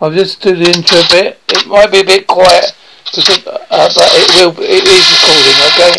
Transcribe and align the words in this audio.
I've 0.00 0.14
just 0.14 0.38
do 0.40 0.54
the 0.54 0.62
intro 0.62 1.02
a 1.02 1.06
bit. 1.10 1.42
It 1.50 1.66
might 1.66 1.90
be 1.90 1.98
a 1.98 2.04
bit 2.06 2.30
quiet, 2.30 2.70
because, 3.10 3.42
uh, 3.50 3.90
but 3.90 4.08
it 4.14 4.30
will. 4.30 4.54
It 4.62 4.86
is 4.86 5.04
recording. 5.10 5.58
Okay. 5.74 5.90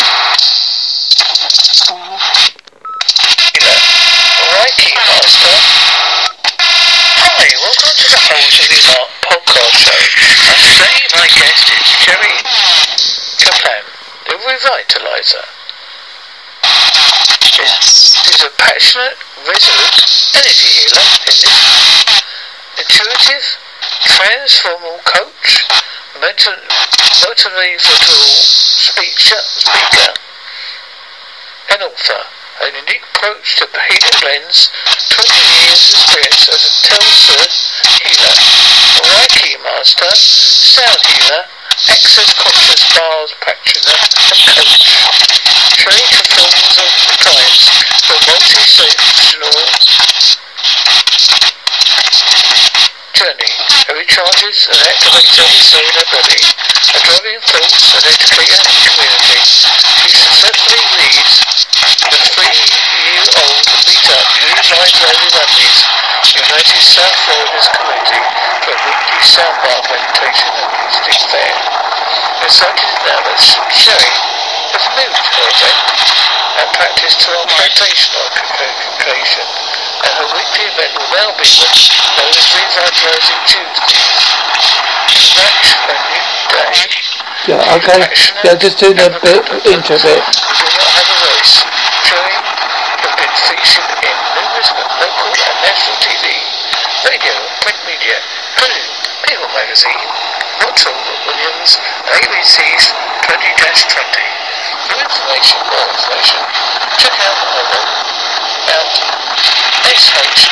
Master. 5.03 5.51
Hi, 7.19 7.43
welcome 7.59 7.91
to 7.91 8.07
the 8.07 8.23
podcast 8.23 8.71
show. 8.79 9.03
Today 10.63 11.03
my 11.19 11.27
guest 11.27 11.67
is 11.67 11.91
Sheri 11.99 12.39
the 14.31 14.39
Revitalizer. 14.47 15.43
A 18.39 18.47
passionate, 18.55 19.19
resolute 19.43 19.99
energy 20.39 20.87
healer 20.87 21.03
intuitive, 22.79 23.43
transformal 24.05 24.97
coach, 25.03 25.65
mental, 26.21 26.53
motivational 27.25 28.01
speaker, 28.77 29.41
speaker, 29.57 30.13
and 31.73 31.81
author. 31.83 32.21
A 32.59 32.67
unique 32.75 33.03
approach 33.15 33.55
to 33.55 33.65
healing 33.71 34.19
blends 34.19 34.69
20 35.15 35.31
years 35.31 35.79
experience 35.95 36.49
as 36.51 36.61
a 36.67 36.71
Telsa 36.91 37.39
healer, 38.03 38.35
Reiki 39.07 39.55
master, 39.63 40.11
sound 40.15 40.99
healer, 41.07 41.43
access 41.87 42.33
conscious 42.35 42.83
bars 42.91 43.31
practitioner, 43.39 43.95
and 43.95 44.39
coach. 44.59 44.91
Trained 45.79 46.11
to 46.11 46.21
thousands 46.27 46.75
of 46.83 46.89
clients 47.23 47.63
for 48.03 48.17
multi-sectional 48.27 49.59
journey 53.19 53.51
that 53.83 53.99
recharges 53.99 54.71
and 54.71 54.79
activates 54.79 55.35
every 55.43 55.59
cell 55.59 55.83
in 55.83 55.91
their 55.91 56.07
body, 56.07 56.39
a 56.39 56.99
driving 57.03 57.39
force 57.51 57.91
and 57.91 58.03
educator 58.07 58.63
in 58.63 58.79
community. 58.95 59.39
He 59.99 60.07
successfully 60.07 60.79
leads 61.03 61.35
the 61.99 62.15
three-year-old 62.31 63.65
meetup 63.83 64.23
New 64.39 64.55
Light 64.71 64.95
Lady 65.03 65.27
Mondays, 65.35 65.79
United 66.31 66.79
South 66.79 67.17
Florida's 67.27 67.67
community 67.75 68.23
for 68.63 68.71
a 68.71 68.79
weekly 68.87 69.21
sound 69.27 69.57
bar 69.67 69.83
meditation 69.83 70.51
and 70.55 70.71
music 70.79 71.19
fair. 71.27 71.55
Excited 72.39 72.91
now 73.03 73.19
that 73.19 73.39
Sheri 73.67 74.15
has 74.79 74.85
moved 74.95 75.27
her 75.27 75.47
event 75.59 75.79
and 76.63 76.67
practice 76.71 77.19
to 77.19 77.35
our 77.35 77.47
meditation 77.51 78.15
concentration 78.59 79.78
and 80.05 80.13
her 80.19 80.29
weekly 80.35 80.65
event 80.71 80.91
will 80.95 81.11
now 81.11 81.29
be 81.35 81.47
known 82.15 82.31
as. 82.31 82.49
Match 85.35 85.75
a 85.87 85.95
new 86.09 86.23
day. 86.51 86.73
Yeah. 87.47 87.75
Okay. 87.79 87.99
Yeah. 88.43 88.55
Just 88.55 88.79
doing 88.79 88.99
a 88.99 89.09
bit 89.23 89.41
intro 89.67 89.95
a 89.95 90.03
bit. 90.03 90.21
We 90.21 90.63
do 90.63 90.77
not 90.79 90.91
have 90.95 91.09
a 91.09 91.17
race. 91.27 91.55
Showing 92.07 92.39
have 92.99 93.15
been 93.15 93.35
featured 93.47 93.89
in 94.03 94.15
numerous 94.35 94.69
local 94.99 95.29
and 95.31 95.57
national 95.63 95.97
TV, 96.03 96.25
radio, 97.07 97.35
print 97.63 97.79
media, 97.87 98.17
including 98.55 98.85
People 99.27 99.49
Magazine, 99.55 100.03
Russell 100.61 100.95
Williams, 101.25 101.79
ABC's 102.11 102.85
20-20. 103.27 104.27
For 104.89 104.97
information, 104.99 105.57
more 105.71 105.87
information, 105.89 106.39
check 106.99 107.15
out 107.23 107.37
my 108.69 108.77
web 108.77 108.85
at 109.83 109.97
S-H-R-I-K-A-P-L-A-N.com. 109.97 110.43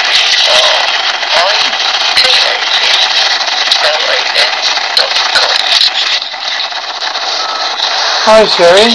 Hi, 8.26 8.44
Sheri. 8.44 8.90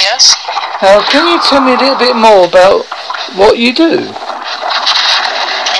Yes? 0.00 0.34
Now, 0.82 1.00
can 1.06 1.28
you 1.28 1.38
tell 1.44 1.60
me 1.60 1.74
a 1.74 1.78
little 1.78 1.98
bit 1.98 2.16
more 2.16 2.44
about 2.48 2.86
what 3.36 3.58
you 3.58 3.72
do? 3.74 4.08
Oh, 4.08 4.14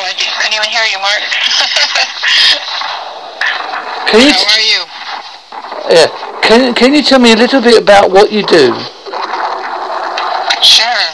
I 0.04 0.12
couldn't 0.12 0.54
even 0.54 0.68
hear 0.70 0.84
you, 0.84 0.98
Mark. 1.00 1.22
Can 4.06 4.20
you? 4.20 4.32
How 4.34 4.44
are 4.54 4.60
you? 4.60 4.84
Yeah. 5.91 6.08
Can 6.42 6.74
Can 6.74 6.94
you 6.94 7.02
tell 7.02 7.18
me 7.18 7.32
a 7.32 7.36
little 7.36 7.60
bit 7.62 7.80
about 7.82 8.10
what 8.10 8.30
you 8.32 8.42
do? 8.44 8.74
Sure. 10.62 11.06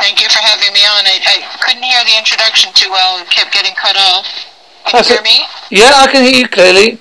Thank 0.00 0.20
you 0.20 0.28
for 0.28 0.40
having 0.44 0.72
me 0.72 0.84
on. 0.84 1.02
I, 1.08 1.42
Couldn't 1.84 2.00
hear 2.00 2.16
the 2.16 2.16
introduction 2.16 2.72
too 2.72 2.88
well. 2.88 3.20
It 3.20 3.28
kept 3.28 3.52
getting 3.52 3.74
cut 3.76 3.92
off. 3.92 4.24
Can 4.88 4.96
That's 4.96 5.10
you 5.12 5.20
it. 5.20 5.26
hear 5.26 5.36
me? 5.36 5.44
Yeah, 5.68 5.92
I 6.00 6.08
can 6.08 6.24
hear 6.24 6.32
you 6.32 6.48
clearly. 6.48 6.96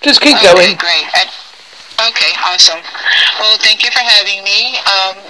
Just 0.00 0.24
keep 0.24 0.40
okay, 0.40 0.56
going. 0.56 0.72
great. 0.80 1.04
I, 1.12 1.28
okay, 2.08 2.32
awesome. 2.40 2.80
Well, 3.36 3.60
thank 3.60 3.84
you 3.84 3.92
for 3.92 4.00
having 4.00 4.40
me. 4.40 4.80
Um, 4.88 5.20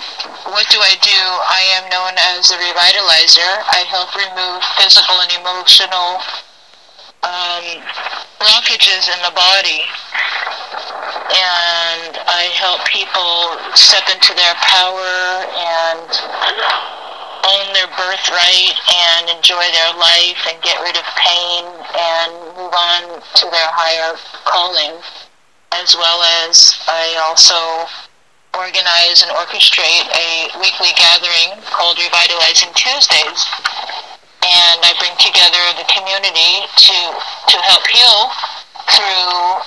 what 0.54 0.70
do 0.70 0.78
I 0.78 0.94
do? 1.03 1.19
I 1.50 1.82
am 1.82 1.91
known 1.91 2.14
as 2.14 2.54
a 2.54 2.62
revitalizer. 2.62 3.50
I 3.75 3.82
help 3.91 4.14
remove 4.14 4.62
physical 4.78 5.19
and 5.19 5.34
emotional 5.34 6.22
um, 7.26 7.66
blockages 8.38 9.10
in 9.10 9.19
the 9.26 9.34
body. 9.34 9.82
And 11.34 12.22
I 12.22 12.54
help 12.54 12.87
people 12.87 13.34
step 13.75 14.06
into 14.14 14.31
their 14.38 14.54
power 14.62 15.10
and 15.58 17.00
own 17.47 17.73
their 17.73 17.89
birthright 17.97 18.75
and 18.75 19.31
enjoy 19.31 19.65
their 19.73 19.93
life 19.97 20.41
and 20.49 20.56
get 20.62 20.81
rid 20.83 20.97
of 20.97 21.06
pain 21.17 21.65
and 21.97 22.31
move 22.56 22.75
on 22.75 23.03
to 23.41 23.45
their 23.51 23.71
higher 23.73 24.17
calling. 24.45 24.97
As 25.73 25.95
well 25.95 26.21
as 26.45 26.83
I 26.91 27.15
also 27.23 27.87
organize 28.59 29.23
and 29.23 29.31
orchestrate 29.39 30.06
a 30.11 30.50
weekly 30.59 30.91
gathering 30.99 31.62
called 31.71 31.97
Revitalizing 31.99 32.75
Tuesdays. 32.75 33.41
And 34.43 34.81
I 34.83 34.93
bring 34.99 35.15
together 35.21 35.62
the 35.79 35.87
community 35.87 36.67
to, 36.67 36.97
to 37.55 37.56
help 37.61 37.84
heal 37.87 38.19
through 38.91 39.62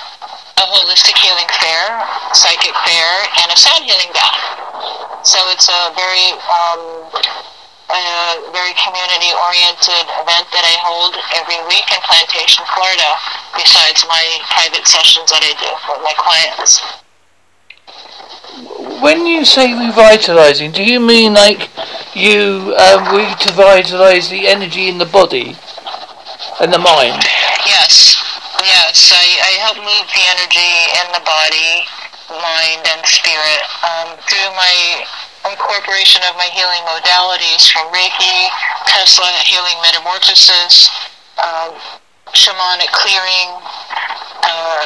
a 0.59 0.65
holistic 0.67 1.15
healing 1.17 1.47
fair, 1.61 2.03
psychic 2.33 2.75
fair, 2.83 3.11
and 3.43 3.51
a 3.53 3.57
sound 3.57 3.85
healing 3.85 4.11
bath. 4.11 4.63
So 5.23 5.39
it's 5.55 5.69
a 5.69 5.93
very 5.95 6.35
um, 6.51 7.07
a 8.01 8.49
very 8.49 8.73
community-oriented 8.81 10.05
event 10.17 10.47
that 10.49 10.65
I 10.65 10.75
hold 10.81 11.13
every 11.37 11.61
week 11.69 11.85
in 11.93 12.01
Plantation, 12.01 12.65
Florida, 12.73 13.09
besides 13.53 14.01
my 14.09 14.23
private 14.49 14.85
sessions 14.89 15.29
that 15.29 15.45
I 15.45 15.53
do 15.61 15.69
with 15.93 16.01
my 16.01 16.15
clients. 16.17 16.81
When 19.01 19.25
you 19.25 19.45
say 19.45 19.73
revitalizing, 19.73 20.71
do 20.71 20.83
you 20.83 20.99
mean 20.99 21.33
like 21.33 21.69
you 22.15 22.73
um, 22.77 23.13
revitalize 23.13 24.29
the 24.29 24.47
energy 24.47 24.89
in 24.89 24.97
the 24.97 25.09
body 25.09 25.57
and 26.61 26.73
the 26.73 26.81
mind? 26.81 27.21
Yes, 27.65 28.17
yes, 28.61 29.13
I, 29.13 29.25
I 29.37 29.51
help 29.61 29.77
move 29.77 30.05
the 30.09 30.23
energy 30.33 30.73
in 30.97 31.07
the 31.13 31.23
body, 31.25 31.85
mind, 32.29 32.85
and 32.89 33.01
spirit 33.05 33.61
um, 33.85 34.17
through 34.25 34.49
my 34.53 35.05
incorporation 35.49 36.21
of 36.29 36.35
my 36.35 36.47
healing 36.51 36.83
modalities 36.87 37.67
from 37.71 37.91
Reiki, 37.91 38.47
Tesla 38.87 39.27
healing 39.43 39.75
metamorphosis, 39.83 40.89
um, 41.43 41.75
shamanic 42.31 42.91
clearing, 42.95 43.49
uh, 44.43 44.85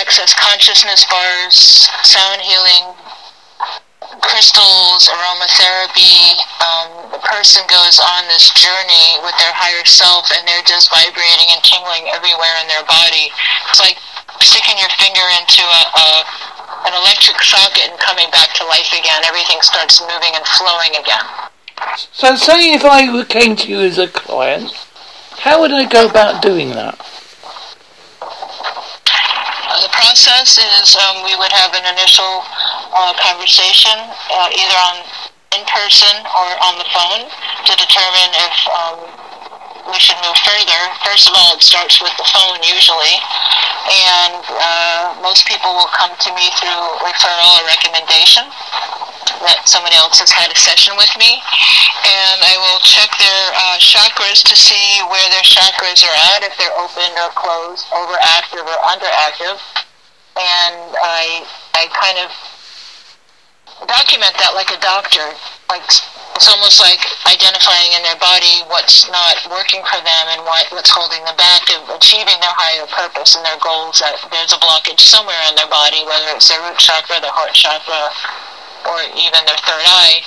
access 0.00 0.32
consciousness 0.34 1.04
bars, 1.10 1.88
sound 2.04 2.40
healing, 2.40 2.96
crystals, 4.22 5.08
aromatherapy. 5.08 6.34
Um, 6.60 7.12
the 7.12 7.22
person 7.22 7.62
goes 7.68 8.00
on 8.00 8.26
this 8.26 8.50
journey 8.56 9.20
with 9.22 9.36
their 9.38 9.52
higher 9.54 9.84
self 9.84 10.30
and 10.34 10.46
they're 10.48 10.66
just 10.66 10.90
vibrating 10.90 11.48
and 11.52 11.62
tingling 11.62 12.08
everywhere 12.10 12.56
in 12.62 12.66
their 12.68 12.84
body. 12.88 13.30
It's 13.70 13.80
like 13.80 13.98
sticking 14.40 14.78
your 14.80 14.90
finger 14.96 15.24
into 15.36 15.62
a, 15.62 15.82
a 15.94 16.08
an 16.86 16.92
electric 16.94 17.42
socket 17.42 17.90
and 17.90 17.98
coming 18.00 18.30
back 18.30 18.52
to 18.54 18.64
life 18.64 18.92
again. 18.92 19.22
Everything 19.26 19.58
starts 19.60 20.00
moving 20.00 20.32
and 20.34 20.46
flowing 20.46 20.96
again. 20.96 21.26
So, 22.12 22.36
say 22.36 22.72
if 22.72 22.84
I 22.84 23.24
came 23.24 23.56
to 23.56 23.68
you 23.68 23.80
as 23.80 23.98
a 23.98 24.08
client, 24.08 24.72
how 25.44 25.60
would 25.60 25.72
I 25.72 25.88
go 25.88 26.06
about 26.08 26.42
doing 26.42 26.70
that? 26.70 27.00
Uh, 28.20 29.80
the 29.80 29.92
process 29.94 30.58
is 30.58 30.96
um, 30.96 31.24
we 31.24 31.36
would 31.36 31.52
have 31.52 31.72
an 31.72 31.86
initial 31.94 32.44
uh, 32.92 33.14
conversation, 33.16 33.96
uh, 33.96 34.48
either 34.52 34.78
on 34.90 35.00
in 35.56 35.64
person 35.66 36.14
or 36.26 36.48
on 36.62 36.78
the 36.78 36.86
phone, 36.92 37.26
to 37.66 37.72
determine 37.76 38.30
if 38.38 38.56
um, 38.70 39.19
we 39.90 39.98
should 39.98 40.18
move 40.22 40.36
further. 40.46 40.80
First 41.04 41.28
of 41.28 41.34
all, 41.36 41.54
it 41.54 41.62
starts 41.62 42.00
with 42.00 42.14
the 42.16 42.26
phone 42.30 42.58
usually, 42.62 43.16
and 43.90 44.42
uh, 44.46 45.18
most 45.22 45.46
people 45.46 45.74
will 45.74 45.90
come 45.92 46.10
to 46.14 46.30
me 46.34 46.46
through 46.58 46.82
referral 47.02 47.50
or 47.60 47.64
recommendation. 47.66 48.46
that 49.40 49.64
someone 49.64 49.92
else 49.96 50.20
has 50.20 50.28
had 50.28 50.52
a 50.52 50.58
session 50.58 50.92
with 51.00 51.10
me, 51.16 51.40
and 52.04 52.38
I 52.44 52.54
will 52.60 52.80
check 52.84 53.08
their 53.16 53.42
uh, 53.56 53.76
chakras 53.80 54.44
to 54.44 54.54
see 54.54 55.00
where 55.08 55.24
their 55.32 55.46
chakras 55.46 56.04
are 56.04 56.18
at, 56.36 56.44
if 56.44 56.52
they're 56.60 56.76
open 56.76 57.08
or 57.24 57.32
closed, 57.32 57.88
overactive 57.88 58.64
or 58.64 58.78
underactive, 58.84 59.56
and 60.36 60.76
I 61.00 61.46
I 61.74 61.88
kind 61.96 62.18
of 62.20 62.28
document 63.88 64.36
that 64.36 64.52
like 64.52 64.68
a 64.70 64.80
doctor, 64.80 65.24
like 65.72 65.88
it's 66.34 66.48
almost 66.48 66.80
like 66.80 67.00
identifying 67.26 67.92
in 67.96 68.02
their 68.02 68.18
body 68.18 68.64
what's 68.70 69.08
not 69.10 69.36
working 69.50 69.82
for 69.84 70.00
them 70.00 70.24
and 70.32 70.40
what, 70.46 70.64
what's 70.72 70.90
holding 70.90 71.20
them 71.24 71.36
back 71.36 71.62
of 71.74 71.84
achieving 71.92 72.38
their 72.40 72.54
higher 72.54 72.86
purpose 72.88 73.36
and 73.36 73.44
their 73.44 73.58
goals. 73.60 74.00
That 74.00 74.16
there's 74.30 74.54
a 74.54 74.60
blockage 74.62 75.00
somewhere 75.00 75.38
in 75.50 75.54
their 75.58 75.68
body, 75.68 76.00
whether 76.06 76.32
it's 76.32 76.48
their 76.48 76.62
root 76.62 76.78
chakra, 76.78 77.20
their 77.20 77.34
heart 77.34 77.52
chakra, 77.52 78.08
or 78.88 79.04
even 79.12 79.40
their 79.44 79.60
third 79.60 79.84
eye, 79.84 80.18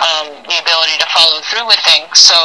um, 0.00 0.26
the 0.48 0.56
ability 0.56 0.96
to 0.96 1.08
follow 1.12 1.38
through 1.52 1.68
with 1.68 1.80
things. 1.84 2.16
So 2.16 2.38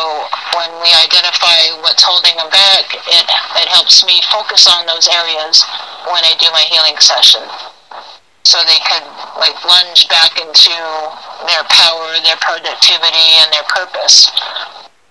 when 0.60 0.72
we 0.84 0.92
identify 0.92 1.72
what's 1.80 2.04
holding 2.04 2.36
them 2.36 2.52
back, 2.52 2.92
it, 2.92 3.26
it 3.64 3.68
helps 3.72 4.04
me 4.04 4.20
focus 4.28 4.68
on 4.68 4.84
those 4.86 5.08
areas 5.08 5.64
when 6.12 6.24
I 6.28 6.36
do 6.40 6.52
my 6.52 6.66
healing 6.68 7.00
session 7.00 7.44
so 8.44 8.60
they 8.68 8.80
could 8.86 9.08
like 9.40 9.56
lunge 9.64 10.08
back 10.12 10.36
into 10.40 10.76
their 11.48 11.64
power, 11.68 12.08
their 12.24 12.40
productivity, 12.44 13.30
and 13.40 13.50
their 13.52 13.68
purpose. 13.72 14.30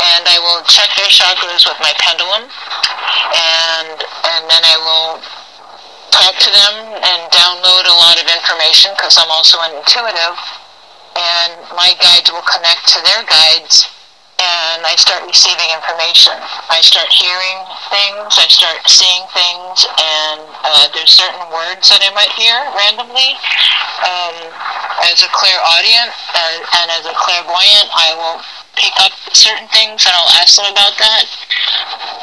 And 0.02 0.22
I 0.26 0.38
will 0.42 0.62
check 0.66 0.90
their 0.98 1.08
chakras 1.08 1.64
with 1.64 1.78
my 1.80 1.94
pendulum, 1.96 2.44
and 2.44 3.96
and 3.98 4.42
then 4.50 4.62
I 4.62 4.76
will 4.76 5.22
talk 6.12 6.34
to 6.36 6.50
them 6.52 6.74
and 7.00 7.20
download 7.32 7.84
a 7.88 7.96
lot 8.04 8.20
of 8.20 8.26
information 8.28 8.92
because 8.98 9.16
I'm 9.16 9.30
also 9.30 9.58
intuitive, 9.72 10.36
and 11.16 11.52
my 11.72 11.94
guides 12.02 12.28
will 12.30 12.44
connect 12.44 12.84
to 12.94 12.98
their 13.02 13.24
guides 13.24 13.88
and 14.42 14.82
I 14.82 14.98
start 14.98 15.22
receiving 15.22 15.70
information. 15.70 16.34
I 16.66 16.82
start 16.82 17.06
hearing 17.14 17.58
things, 17.94 18.34
I 18.34 18.50
start 18.50 18.82
seeing 18.90 19.22
things, 19.30 19.86
and 19.86 20.42
uh, 20.66 20.90
there's 20.90 21.14
certain 21.14 21.46
words 21.54 21.86
that 21.94 22.02
I 22.02 22.10
might 22.10 22.32
hear 22.34 22.58
randomly. 22.74 23.38
Um, 24.02 24.34
as 25.06 25.22
a 25.22 25.30
clairaudient 25.30 26.10
uh, 26.34 26.82
and 26.82 26.88
as 26.90 27.06
a 27.06 27.14
clairvoyant, 27.14 27.88
I 27.94 28.18
will 28.18 28.42
pick 28.74 28.94
up 28.98 29.14
certain 29.30 29.68
things 29.70 30.02
and 30.06 30.12
I'll 30.14 30.34
ask 30.42 30.58
them 30.58 30.66
about 30.74 30.98
that. 30.98 31.24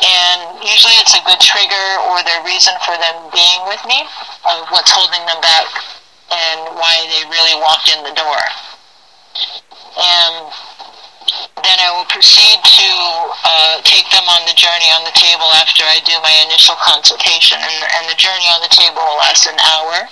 And 0.03 0.39
usually 0.59 0.99
it's 0.99 1.15
a 1.15 1.23
good 1.23 1.39
trigger 1.39 1.87
or 2.11 2.19
their 2.23 2.43
reason 2.43 2.75
for 2.83 2.95
them 2.99 3.31
being 3.31 3.61
with 3.67 3.79
me 3.87 4.03
of 4.47 4.67
what's 4.75 4.91
holding 4.91 5.23
them 5.23 5.39
back 5.39 5.67
and 6.31 6.75
why 6.75 6.99
they 7.07 7.23
really 7.31 7.55
walked 7.63 7.91
in 7.95 8.03
the 8.03 8.15
door. 8.15 8.43
And 9.99 10.51
then 11.61 11.77
I 11.79 11.93
will 11.93 12.07
proceed 12.09 12.57
to 12.63 12.89
uh, 13.45 13.81
take 13.83 14.09
them 14.09 14.25
on 14.25 14.47
the 14.49 14.55
journey 14.57 14.89
on 14.95 15.05
the 15.05 15.15
table 15.15 15.45
after 15.59 15.83
I 15.85 16.01
do 16.03 16.15
my 16.23 16.33
initial 16.49 16.75
consultation. 16.81 17.59
And, 17.61 17.77
and 17.99 18.03
the 18.09 18.17
journey 18.17 18.49
on 18.49 18.61
the 18.61 18.73
table 18.73 19.01
will 19.01 19.19
last 19.21 19.45
an 19.45 19.59
hour. 19.59 20.09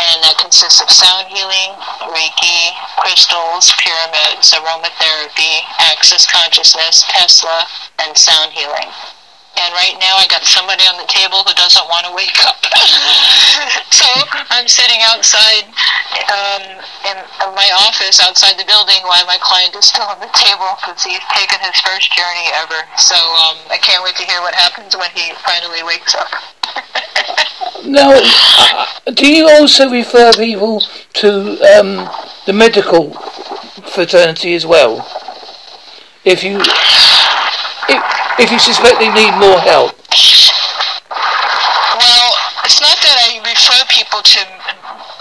And 0.00 0.16
that 0.24 0.40
consists 0.40 0.80
of 0.80 0.88
sound 0.88 1.28
healing, 1.28 1.76
Reiki, 2.08 2.72
crystals, 2.96 3.68
pyramids, 3.76 4.48
aromatherapy, 4.56 5.60
access 5.78 6.24
consciousness, 6.24 7.04
Tesla, 7.12 7.68
and 8.00 8.16
sound 8.16 8.52
healing. 8.56 8.88
And 9.60 9.76
right 9.76 9.92
now 10.00 10.16
I 10.16 10.24
got 10.32 10.40
somebody 10.48 10.88
on 10.88 10.96
the 10.96 11.04
table 11.04 11.44
who 11.44 11.52
doesn't 11.52 11.84
want 11.84 12.08
to 12.08 12.12
wake 12.16 12.40
up. 12.48 12.56
so 13.92 14.08
I'm 14.48 14.64
sitting 14.64 15.04
outside 15.12 15.68
um, 16.32 16.64
in, 17.04 17.16
my 17.52 17.68
office 17.84 18.24
outside 18.24 18.56
the 18.56 18.64
building 18.64 19.04
while 19.04 19.26
my 19.26 19.36
client 19.44 19.76
is 19.76 19.84
still 19.84 20.08
on 20.08 20.16
the 20.20 20.32
table 20.32 20.80
because 20.80 21.04
he's 21.04 21.20
taken 21.36 21.60
his 21.60 21.76
first 21.84 22.08
journey 22.16 22.48
ever. 22.56 22.80
So 22.96 23.14
um, 23.14 23.60
I 23.68 23.76
can't 23.76 24.00
wait 24.00 24.16
to 24.16 24.24
hear 24.24 24.40
what 24.40 24.54
happens 24.54 24.96
when 24.96 25.10
he 25.12 25.28
finally 25.44 25.84
wakes 25.84 26.14
up. 26.16 26.32
now, 27.84 28.16
uh, 28.16 29.12
do 29.12 29.28
you 29.28 29.44
also 29.44 29.90
refer 29.90 30.32
people 30.32 30.80
to 31.20 31.60
um, 31.76 32.08
the 32.46 32.54
medical 32.54 33.12
fraternity 33.92 34.54
as 34.54 34.64
well? 34.64 35.04
If 36.24 36.44
you 36.44 36.60
if 37.88 38.19
you 38.48 38.56
suspect 38.56 38.96
they 38.96 39.12
need 39.12 39.36
more 39.36 39.60
help? 39.60 39.92
Well, 42.00 42.28
it's 42.64 42.80
not 42.80 42.96
that 43.04 43.16
I 43.20 43.36
refer 43.44 43.84
people 43.92 44.24
to 44.24 44.40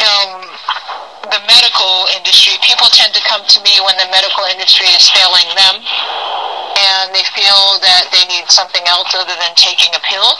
um, 0.08 0.48
the 1.28 1.44
medical 1.52 2.08
industry. 2.16 2.56
People 2.64 2.88
tend 2.96 3.12
to 3.12 3.24
come 3.28 3.44
to 3.44 3.60
me 3.60 3.76
when 3.84 4.00
the 4.00 4.08
medical 4.08 4.48
industry 4.48 4.88
is 4.96 5.04
failing 5.12 5.52
them 5.60 5.76
and 5.84 7.12
they 7.12 7.28
feel 7.36 7.76
that 7.84 8.08
they 8.16 8.24
need 8.32 8.48
something 8.48 8.88
else 8.88 9.12
other 9.12 9.36
than 9.36 9.52
taking 9.60 9.92
a 9.92 10.02
pill. 10.08 10.32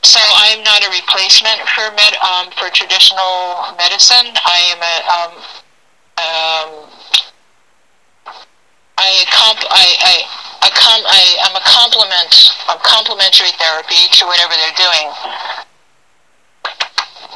So 0.00 0.16
I'm 0.16 0.64
not 0.64 0.80
a 0.80 0.90
replacement 0.90 1.60
for 1.76 1.92
med 1.92 2.16
um, 2.24 2.48
for 2.56 2.72
traditional 2.72 3.68
medicine. 3.76 4.32
I 4.48 4.58
am 4.72 4.80
a 4.80 4.96
um, 5.12 5.32
um, 6.18 6.70
I, 8.98 9.22
comp- 9.30 9.70
I, 9.70 9.86
I 10.02 10.14
I 10.62 10.68
com- 10.74 11.06
I, 11.06 11.22
I'm 11.46 11.54
a 11.54 11.64
complement, 11.64 12.34
I'm 12.68 12.80
complementary 12.82 13.52
therapy 13.58 14.08
to 14.18 14.26
whatever 14.26 14.54
they're 14.58 14.80
doing. 14.80 15.06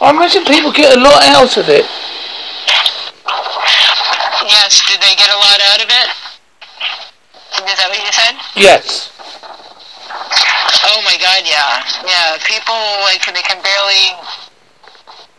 I 0.02 0.10
imagine 0.10 0.44
people 0.44 0.72
get 0.72 0.96
a 0.96 1.00
lot 1.00 1.22
out 1.22 1.56
of 1.56 1.68
it. 1.68 1.86
Yes, 4.50 4.82
did 4.90 4.98
they 4.98 5.14
get 5.14 5.30
a 5.30 5.38
lot 5.38 5.60
out 5.70 5.78
of 5.78 5.86
it? 5.86 6.08
Is 7.62 7.78
that 7.78 7.86
what 7.86 8.00
you 8.02 8.10
said? 8.10 8.34
Yes. 8.58 9.14
Oh 10.90 10.98
my 11.06 11.14
god, 11.22 11.46
yeah. 11.46 11.78
Yeah, 12.02 12.34
people, 12.42 12.74
like, 13.06 13.22
they 13.22 13.46
can 13.46 13.62
barely, 13.62 14.18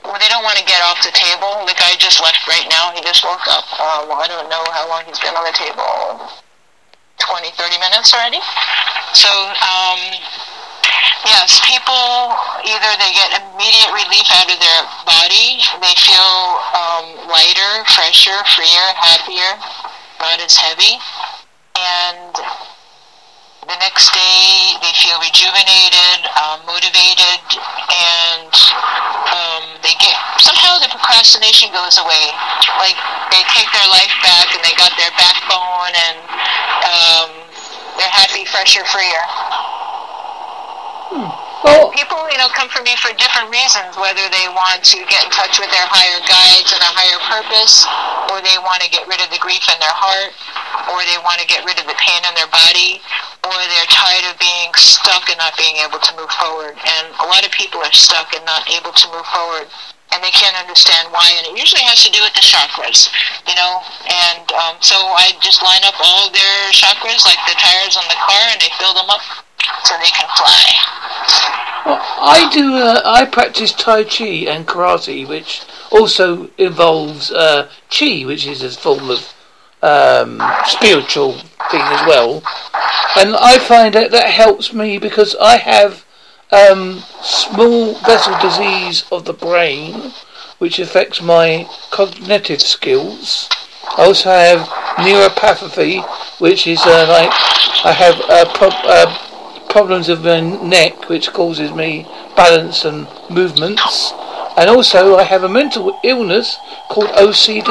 well, 0.07 0.15
they 0.15 0.31
don't 0.31 0.47
want 0.47 0.55
to 0.57 0.63
get 0.63 0.79
off 0.87 1.03
the 1.03 1.11
table. 1.11 1.67
The 1.67 1.75
guy 1.75 1.91
just 1.99 2.23
left 2.23 2.47
right 2.47 2.63
now. 2.71 2.95
He 2.95 3.03
just 3.03 3.23
woke 3.27 3.43
up. 3.51 3.67
Um, 3.75 4.07
I 4.15 4.31
don't 4.31 4.47
know 4.47 4.63
how 4.71 4.87
long 4.87 5.03
he's 5.03 5.19
been 5.19 5.35
on 5.35 5.43
the 5.43 5.51
table. 5.51 6.42
20, 7.29 7.51
30 7.55 7.79
minutes 7.79 8.13
already. 8.13 8.41
So, 9.13 9.29
um, 9.29 9.99
yes, 11.25 11.61
people 11.63 12.35
either 12.65 12.91
they 12.99 13.11
get 13.15 13.31
immediate 13.39 13.91
relief 13.93 14.27
out 14.35 14.49
of 14.49 14.59
their 14.59 14.81
body, 15.05 15.63
they 15.79 15.95
feel 15.95 16.33
um, 16.75 17.05
lighter, 17.29 17.73
fresher, 17.87 18.37
freer, 18.55 18.87
happier, 18.99 19.51
not 20.19 20.39
as 20.41 20.55
heavy, 20.55 20.99
and 21.77 22.33
the 23.67 23.79
next 23.79 24.11
day 24.11 24.75
they 24.83 24.93
feel 24.99 25.15
rejuvenated, 25.23 26.19
um, 26.35 26.59
motivated, 26.67 27.39
and 27.87 28.51
um, 29.31 29.63
they 29.79 29.95
get 30.03 30.15
somehow 30.39 30.79
the 30.83 30.91
procrastination 30.91 31.71
goes 31.71 31.95
away. 31.99 32.25
Like 32.79 32.97
they 33.31 33.43
take 33.55 33.69
their 33.71 33.87
life 33.87 34.11
back 34.23 34.51
and 34.51 34.61
they 34.63 34.75
got 34.75 34.91
their 34.99 35.11
backbone 35.15 35.93
and 35.95 36.17
um, 36.83 37.29
they're 37.95 38.11
happy, 38.11 38.43
fresher, 38.45 38.83
freer. 38.91 39.23
Hmm. 41.13 41.29
Well, 41.63 41.95
people, 41.95 42.19
you 42.27 42.35
know, 42.35 42.51
come 42.51 42.67
for 42.67 42.83
me 42.83 42.91
for 42.99 43.15
different 43.15 43.47
reasons, 43.47 43.95
whether 43.95 44.27
they 44.27 44.51
want 44.51 44.83
to 44.83 44.99
get 45.07 45.23
in 45.23 45.31
touch 45.31 45.63
with 45.63 45.71
their 45.71 45.87
higher 45.87 46.19
guides 46.27 46.75
and 46.75 46.83
a 46.83 46.91
higher 46.91 47.19
purpose, 47.31 47.87
or 48.27 48.43
they 48.43 48.59
want 48.59 48.83
to 48.83 48.91
get 48.91 49.07
rid 49.07 49.23
of 49.23 49.31
the 49.31 49.39
grief 49.39 49.63
in 49.71 49.79
their 49.79 49.95
heart, 49.95 50.35
or 50.91 50.99
they 51.07 51.15
want 51.23 51.39
to 51.39 51.47
get 51.47 51.63
rid 51.63 51.79
of 51.79 51.87
the 51.87 51.95
pain 51.95 52.19
in 52.27 52.35
their 52.35 52.51
body, 52.51 52.99
or 53.43 53.55
they're 53.67 53.91
tired 53.91 54.25
of 54.31 54.39
being 54.39 54.71
stuck 54.75 55.27
and 55.27 55.37
not 55.37 55.55
being 55.59 55.75
able 55.83 55.99
to 55.99 56.11
move 56.15 56.31
forward. 56.31 56.75
And 56.79 57.05
a 57.19 57.27
lot 57.27 57.43
of 57.45 57.51
people 57.51 57.83
are 57.83 57.91
stuck 57.91 58.31
and 58.33 58.43
not 58.45 58.63
able 58.71 58.91
to 58.91 59.05
move 59.11 59.27
forward. 59.27 59.67
And 60.13 60.21
they 60.23 60.29
can't 60.29 60.55
understand 60.55 61.09
why, 61.09 61.25
and 61.41 61.47
it 61.49 61.57
usually 61.57 61.81
has 61.89 62.05
to 62.05 62.11
do 62.13 62.21
with 62.21 62.37
the 62.37 62.45
chakras, 62.45 63.09
you 63.49 63.55
know. 63.57 63.81
And 64.05 64.45
um, 64.53 64.77
so 64.79 64.93
I 64.93 65.33
just 65.41 65.63
line 65.65 65.81
up 65.89 65.97
all 65.97 66.29
their 66.29 66.69
chakras, 66.69 67.25
like 67.25 67.41
the 67.49 67.57
tires 67.57 67.97
on 67.97 68.05
the 68.05 68.19
car, 68.21 68.45
and 68.53 68.61
they 68.61 68.69
fill 68.77 68.93
them 68.93 69.09
up 69.09 69.25
so 69.83 69.97
they 69.97 70.13
can 70.13 70.29
fly. 70.37 70.69
Well, 71.85 71.99
I 71.99 72.47
do. 72.53 72.75
Uh, 72.75 73.01
I 73.03 73.25
practice 73.25 73.73
Tai 73.73 74.03
Chi 74.03 74.45
and 74.45 74.67
karate, 74.67 75.27
which 75.27 75.63
also 75.89 76.49
involves 76.59 77.31
uh, 77.31 77.69
Chi, 77.89 78.21
which 78.21 78.45
is 78.45 78.61
a 78.61 78.69
form 78.69 79.09
of 79.09 79.33
um, 79.83 80.41
spiritual 80.65 81.33
thing 81.69 81.81
as 81.81 82.07
well. 82.07 82.41
And 83.15 83.35
I 83.35 83.59
find 83.59 83.93
that 83.93 84.11
that 84.11 84.31
helps 84.31 84.73
me 84.73 84.97
because 84.97 85.35
I 85.39 85.57
have 85.57 86.05
um, 86.51 87.03
small 87.21 87.93
vessel 87.99 88.37
disease 88.39 89.05
of 89.11 89.25
the 89.25 89.33
brain, 89.33 90.13
which 90.57 90.79
affects 90.79 91.21
my 91.21 91.69
cognitive 91.91 92.61
skills. 92.61 93.49
I 93.97 94.05
also 94.05 94.29
have 94.29 94.67
neuropathy, 94.97 96.03
which 96.39 96.65
is 96.65 96.81
uh, 96.85 97.05
like 97.07 97.31
I 97.85 97.91
have 97.91 98.19
a 98.29 98.51
pro- 98.51 98.69
uh, 98.69 99.69
problems 99.69 100.09
of 100.09 100.23
my 100.23 100.39
neck, 100.39 101.09
which 101.09 101.33
causes 101.33 101.71
me 101.71 102.07
balance 102.35 102.85
and 102.85 103.07
movements. 103.29 104.13
And 104.55 104.69
also, 104.69 105.15
I 105.15 105.23
have 105.23 105.43
a 105.43 105.49
mental 105.49 105.99
illness 106.03 106.57
called 106.89 107.09
OCD. 107.09 107.65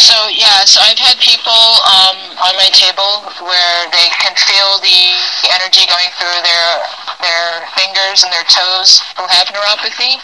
So 0.00 0.16
yeah, 0.32 0.64
so 0.64 0.80
I've 0.80 0.96
had 0.96 1.20
people 1.20 1.52
um, 1.52 2.16
on 2.40 2.56
my 2.56 2.72
table 2.72 3.20
where 3.44 3.80
they 3.92 4.08
can 4.16 4.32
feel 4.32 4.80
the 4.80 5.00
energy 5.52 5.84
going 5.84 6.08
through 6.16 6.40
their 6.40 6.68
their 7.20 7.68
fingers 7.76 8.24
and 8.24 8.32
their 8.32 8.48
toes 8.48 9.04
who 9.20 9.28
have 9.28 9.52
neuropathy 9.52 10.16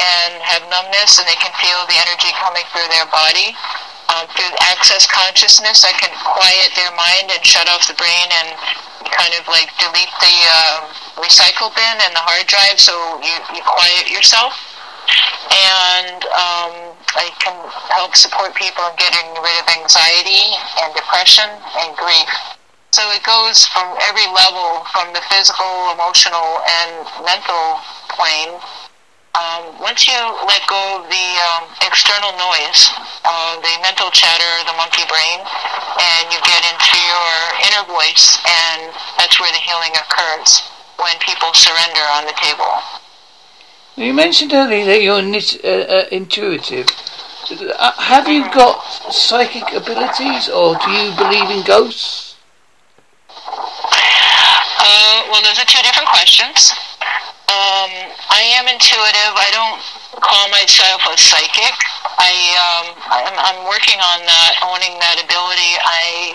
and 0.00 0.40
have 0.40 0.64
numbness, 0.72 1.20
and 1.20 1.28
they 1.28 1.36
can 1.36 1.52
feel 1.60 1.84
the 1.92 1.98
energy 2.00 2.32
coming 2.40 2.64
through 2.72 2.88
their 2.88 3.04
body. 3.12 3.52
Um, 4.08 4.24
through 4.32 4.48
access 4.64 5.04
consciousness, 5.04 5.84
I 5.84 5.92
can 6.00 6.12
quiet 6.24 6.72
their 6.72 6.92
mind 6.96 7.28
and 7.36 7.44
shut 7.44 7.68
off 7.68 7.84
the 7.84 7.96
brain 8.00 8.28
and 8.32 8.56
kind 9.12 9.36
of 9.36 9.44
like 9.44 9.68
delete 9.76 10.14
the 10.24 10.36
uh, 10.56 10.88
recycle 11.20 11.68
bin 11.76 11.96
and 12.00 12.16
the 12.16 12.24
hard 12.24 12.48
drive 12.48 12.80
so 12.80 12.96
you, 13.20 13.36
you 13.52 13.60
quiet 13.60 14.08
yourself. 14.08 14.71
And 15.52 16.22
um, 16.32 16.72
I 17.18 17.28
can 17.38 17.56
help 17.92 18.16
support 18.16 18.54
people 18.54 18.84
in 18.88 18.96
getting 18.96 19.28
rid 19.36 19.56
of 19.60 19.66
anxiety 19.76 20.54
and 20.82 20.94
depression 20.94 21.48
and 21.82 21.96
grief. 21.96 22.30
So 22.92 23.02
it 23.12 23.24
goes 23.24 23.64
from 23.72 23.96
every 24.04 24.26
level, 24.32 24.84
from 24.92 25.12
the 25.12 25.22
physical, 25.32 25.92
emotional, 25.96 26.60
and 26.64 27.06
mental 27.24 27.80
plane 28.12 28.60
um, 29.32 29.80
once 29.80 30.04
you 30.06 30.20
let 30.44 30.60
go 30.68 31.00
of 31.00 31.08
the 31.08 31.26
um, 31.56 31.64
external 31.88 32.36
noise, 32.36 32.92
uh, 33.24 33.56
the 33.64 33.74
mental 33.80 34.10
chatter, 34.12 34.52
the 34.68 34.76
monkey 34.76 35.08
brain, 35.08 35.40
and 35.40 36.28
you 36.28 36.36
get 36.44 36.60
into 36.68 36.96
your 37.00 37.32
inner 37.64 37.84
voice, 37.88 38.36
and 38.44 38.92
that's 39.16 39.40
where 39.40 39.48
the 39.52 39.62
healing 39.64 39.92
occurs 39.96 40.68
when 41.00 41.16
people 41.24 41.48
surrender 41.56 42.04
on 42.12 42.28
the 42.28 42.36
table. 42.36 43.01
You 43.96 44.14
mentioned 44.14 44.54
earlier 44.54 44.86
that 44.86 45.02
you're 45.02 45.20
uh, 45.20 45.84
uh, 45.84 46.06
intuitive. 46.10 46.88
Uh, 47.52 47.92
have 48.00 48.26
you 48.26 48.48
got 48.48 48.80
psychic 49.12 49.68
abilities, 49.76 50.48
or 50.48 50.76
do 50.80 50.90
you 50.90 51.12
believe 51.12 51.50
in 51.52 51.62
ghosts? 51.62 52.36
Uh, 53.36 55.28
well, 55.28 55.44
those 55.44 55.60
are 55.60 55.68
two 55.68 55.82
different 55.84 56.08
questions. 56.08 56.72
Um, 57.52 57.92
I 58.32 58.40
am 58.56 58.64
intuitive. 58.64 59.36
I 59.36 59.52
don't 59.52 59.76
call 60.24 60.48
myself 60.48 61.04
a 61.12 61.16
psychic. 61.20 61.76
I 62.16 62.32
um, 62.56 62.96
I'm, 63.12 63.36
I'm 63.36 63.60
working 63.68 64.00
on 64.00 64.24
that, 64.24 64.52
owning 64.64 64.96
that 65.04 65.20
ability. 65.20 65.76
I 65.84 66.32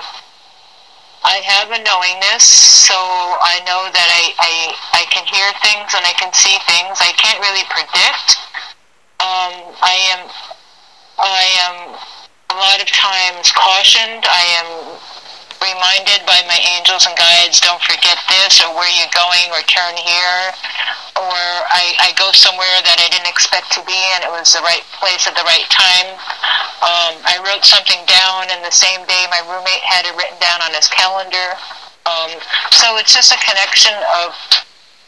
I 1.28 1.44
have 1.44 1.68
a 1.76 1.84
knowingness, 1.84 2.48
so 2.88 2.96
I 2.96 3.60
know 3.68 3.92
that 3.92 4.10
I, 4.16 4.24
I 4.40 4.54
I 4.96 5.04
can 5.12 5.28
hear 5.28 5.52
things 5.60 5.92
and 5.92 6.08
I 6.08 6.16
can 6.16 6.32
see 6.32 6.56
things. 6.72 6.96
I 7.04 7.12
can't 7.20 7.36
really 7.44 7.68
predict. 7.68 8.40
Um, 9.20 9.76
I 9.84 9.96
am 10.16 10.22
I 11.20 11.44
am 11.68 11.76
a 12.48 12.56
lot 12.56 12.80
of 12.80 12.88
times 12.88 13.52
cautioned. 13.52 14.24
I 14.24 14.44
am 14.64 14.70
reminded 15.62 16.26
by 16.26 16.42
my 16.46 16.60
angels 16.78 17.06
and 17.06 17.16
guides, 17.18 17.60
don't 17.62 17.82
forget 17.82 18.18
this, 18.30 18.62
or 18.64 18.74
where 18.74 18.90
you're 18.90 19.14
going, 19.14 19.48
or 19.54 19.62
turn 19.66 19.96
here, 19.98 20.42
or 21.18 21.40
I, 21.70 21.98
I 22.02 22.10
go 22.18 22.30
somewhere 22.32 22.78
that 22.86 22.98
I 23.02 23.08
didn't 23.10 23.30
expect 23.30 23.74
to 23.78 23.82
be 23.86 23.98
and 24.16 24.24
it 24.24 24.32
was 24.32 24.54
the 24.54 24.62
right 24.62 24.86
place 25.02 25.26
at 25.26 25.34
the 25.34 25.46
right 25.46 25.68
time. 25.70 26.14
Um, 26.82 27.14
I 27.26 27.42
wrote 27.42 27.66
something 27.66 28.00
down, 28.06 28.54
and 28.54 28.62
the 28.62 28.74
same 28.74 29.02
day 29.10 29.24
my 29.34 29.42
roommate 29.50 29.84
had 29.86 30.06
it 30.06 30.14
written 30.14 30.38
down 30.38 30.62
on 30.62 30.74
his 30.74 30.88
calendar. 30.88 31.58
Um, 32.06 32.32
so 32.72 32.96
it's 33.02 33.12
just 33.12 33.34
a 33.34 33.40
connection 33.44 33.94
of 34.24 34.32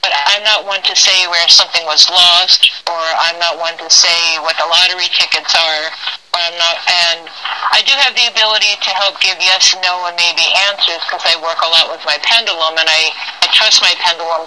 but 0.02 0.16
I'm 0.16 0.44
not 0.44 0.66
one 0.66 0.82
to 0.84 0.96
say 0.96 1.28
where 1.28 1.48
something 1.48 1.84
was 1.86 2.10
lost, 2.10 2.72
or 2.88 3.00
I'm 3.20 3.38
not 3.38 3.60
one 3.60 3.78
to 3.78 3.90
say 3.90 4.40
what 4.40 4.56
the 4.56 4.64
lottery 4.64 5.12
tickets 5.12 5.54
are, 5.56 5.92
I'm 6.34 6.56
not. 6.62 6.78
And 6.86 7.26
I 7.74 7.82
do 7.82 7.94
have 7.98 8.14
the 8.14 8.30
ability 8.30 8.78
to 8.86 8.92
help 8.94 9.18
give 9.20 9.38
yes, 9.42 9.74
no, 9.82 10.06
and 10.06 10.16
maybe 10.16 10.46
answers 10.70 11.02
because 11.10 11.26
I 11.26 11.36
work 11.42 11.58
a 11.66 11.70
lot 11.70 11.90
with 11.90 12.04
my 12.06 12.18
pendulum, 12.22 12.78
and 12.78 12.86
I, 12.86 13.02
I 13.42 13.48
trust 13.50 13.82
my 13.82 13.94
pendulum. 13.98 14.46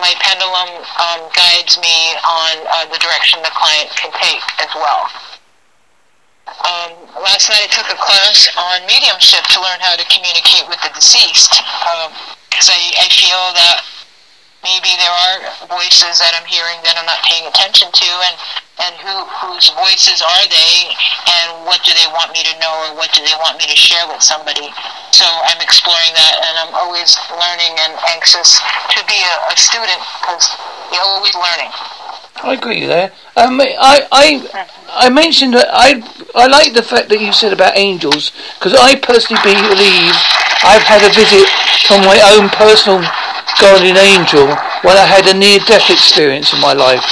My 0.00 0.12
pendulum 0.20 0.68
um, 1.00 1.20
guides 1.32 1.80
me 1.80 1.96
on 2.20 2.54
uh, 2.68 2.84
the 2.92 3.00
direction 3.00 3.40
the 3.40 3.54
client 3.56 3.88
can 3.96 4.12
take 4.20 4.44
as 4.60 4.72
well. 4.76 5.08
Um, 6.44 6.92
last 7.24 7.48
night 7.48 7.64
I 7.64 7.70
took 7.72 7.88
a 7.88 7.96
class 7.96 8.52
on 8.56 8.84
mediumship 8.84 9.48
to 9.56 9.58
learn 9.64 9.80
how 9.80 9.96
to 9.96 10.04
communicate 10.12 10.68
with 10.68 10.76
the 10.84 10.92
deceased 10.92 11.56
because 12.52 12.68
um, 12.68 12.76
I, 12.76 12.80
I 13.00 13.08
feel 13.08 13.42
that 13.56 13.80
maybe 14.64 14.96
there 14.96 15.12
are 15.12 15.36
voices 15.68 16.16
that 16.24 16.32
I'm 16.32 16.48
hearing 16.48 16.80
that 16.88 16.96
I'm 16.96 17.04
not 17.04 17.20
paying 17.28 17.44
attention 17.44 17.92
to, 17.92 18.08
and 18.24 18.34
and 18.80 18.92
who 18.98 19.14
whose 19.44 19.70
voices 19.76 20.24
are 20.24 20.44
they, 20.48 20.90
and 21.28 21.68
what 21.68 21.84
do 21.84 21.92
they 21.92 22.08
want 22.10 22.32
me 22.32 22.42
to 22.42 22.54
know, 22.58 22.72
or 22.88 22.96
what 22.96 23.12
do 23.12 23.20
they 23.20 23.36
want 23.38 23.60
me 23.60 23.68
to 23.68 23.76
share 23.76 24.08
with 24.08 24.24
somebody? 24.24 24.72
So 25.12 25.28
I'm 25.28 25.60
exploring 25.60 26.16
that, 26.16 26.34
and 26.42 26.54
I'm 26.64 26.72
always 26.74 27.14
learning 27.30 27.76
and 27.78 27.92
anxious 28.10 28.58
to 28.96 28.98
be 29.06 29.20
a, 29.20 29.34
a 29.52 29.56
student 29.60 30.00
because 30.24 30.48
you're 30.90 31.06
always 31.06 31.36
learning. 31.36 31.70
I 32.42 32.54
agree 32.58 32.84
there. 32.84 33.12
Um, 33.36 33.60
I, 33.60 34.04
I, 34.10 34.66
I 34.90 35.08
mentioned 35.08 35.54
that 35.54 35.68
I, 35.70 36.02
I 36.34 36.46
like 36.46 36.74
the 36.74 36.82
fact 36.82 37.08
that 37.08 37.20
you 37.20 37.32
said 37.32 37.52
about 37.52 37.78
angels 37.78 38.32
because 38.58 38.74
I 38.74 38.96
personally 38.96 39.54
believe 39.70 40.12
I've 40.66 40.82
had 40.82 41.00
a 41.06 41.14
visit 41.14 41.46
from 41.86 42.02
my 42.02 42.18
own 42.34 42.50
personal 42.50 43.00
guardian 43.60 43.96
angel 43.96 44.46
when 44.82 44.96
I 44.96 45.06
had 45.06 45.26
a 45.26 45.34
near-death 45.36 45.90
experience 45.90 46.52
in 46.52 46.60
my 46.60 46.72
life. 46.72 47.04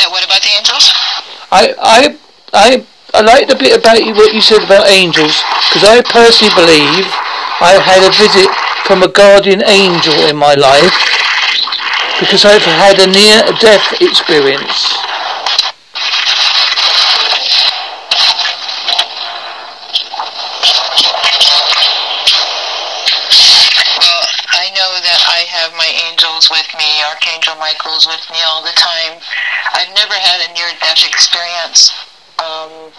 And 0.00 0.10
what 0.10 0.24
about 0.24 0.42
the 0.42 0.52
angels? 0.54 0.90
I, 1.52 1.74
I, 1.78 2.00
I, 2.52 2.68
I 3.14 3.20
like 3.22 3.46
the 3.46 3.54
bit 3.54 3.78
about 3.78 4.02
you, 4.02 4.14
what 4.14 4.34
you 4.34 4.40
said 4.40 4.64
about 4.64 4.90
angels, 4.90 5.42
because 5.70 5.84
I 5.86 6.02
personally 6.02 6.54
believe 6.54 7.06
I 7.62 7.78
had 7.78 8.02
a 8.02 8.10
visit 8.10 8.50
from 8.86 9.02
a 9.02 9.08
guardian 9.08 9.62
angel 9.62 10.14
in 10.26 10.36
my 10.36 10.54
life, 10.54 10.94
because 12.18 12.44
I've 12.44 12.62
had 12.62 12.98
a 12.98 13.06
near-death 13.06 14.00
experience. 14.00 15.03
Michael's 27.64 28.04
with 28.06 28.20
me 28.28 28.36
all 28.44 28.60
the 28.60 28.76
time. 28.76 29.16
I've 29.72 29.88
never 29.96 30.12
had 30.12 30.44
a 30.44 30.52
near-death 30.52 31.00
experience. 31.00 31.96
Um, 32.36 32.92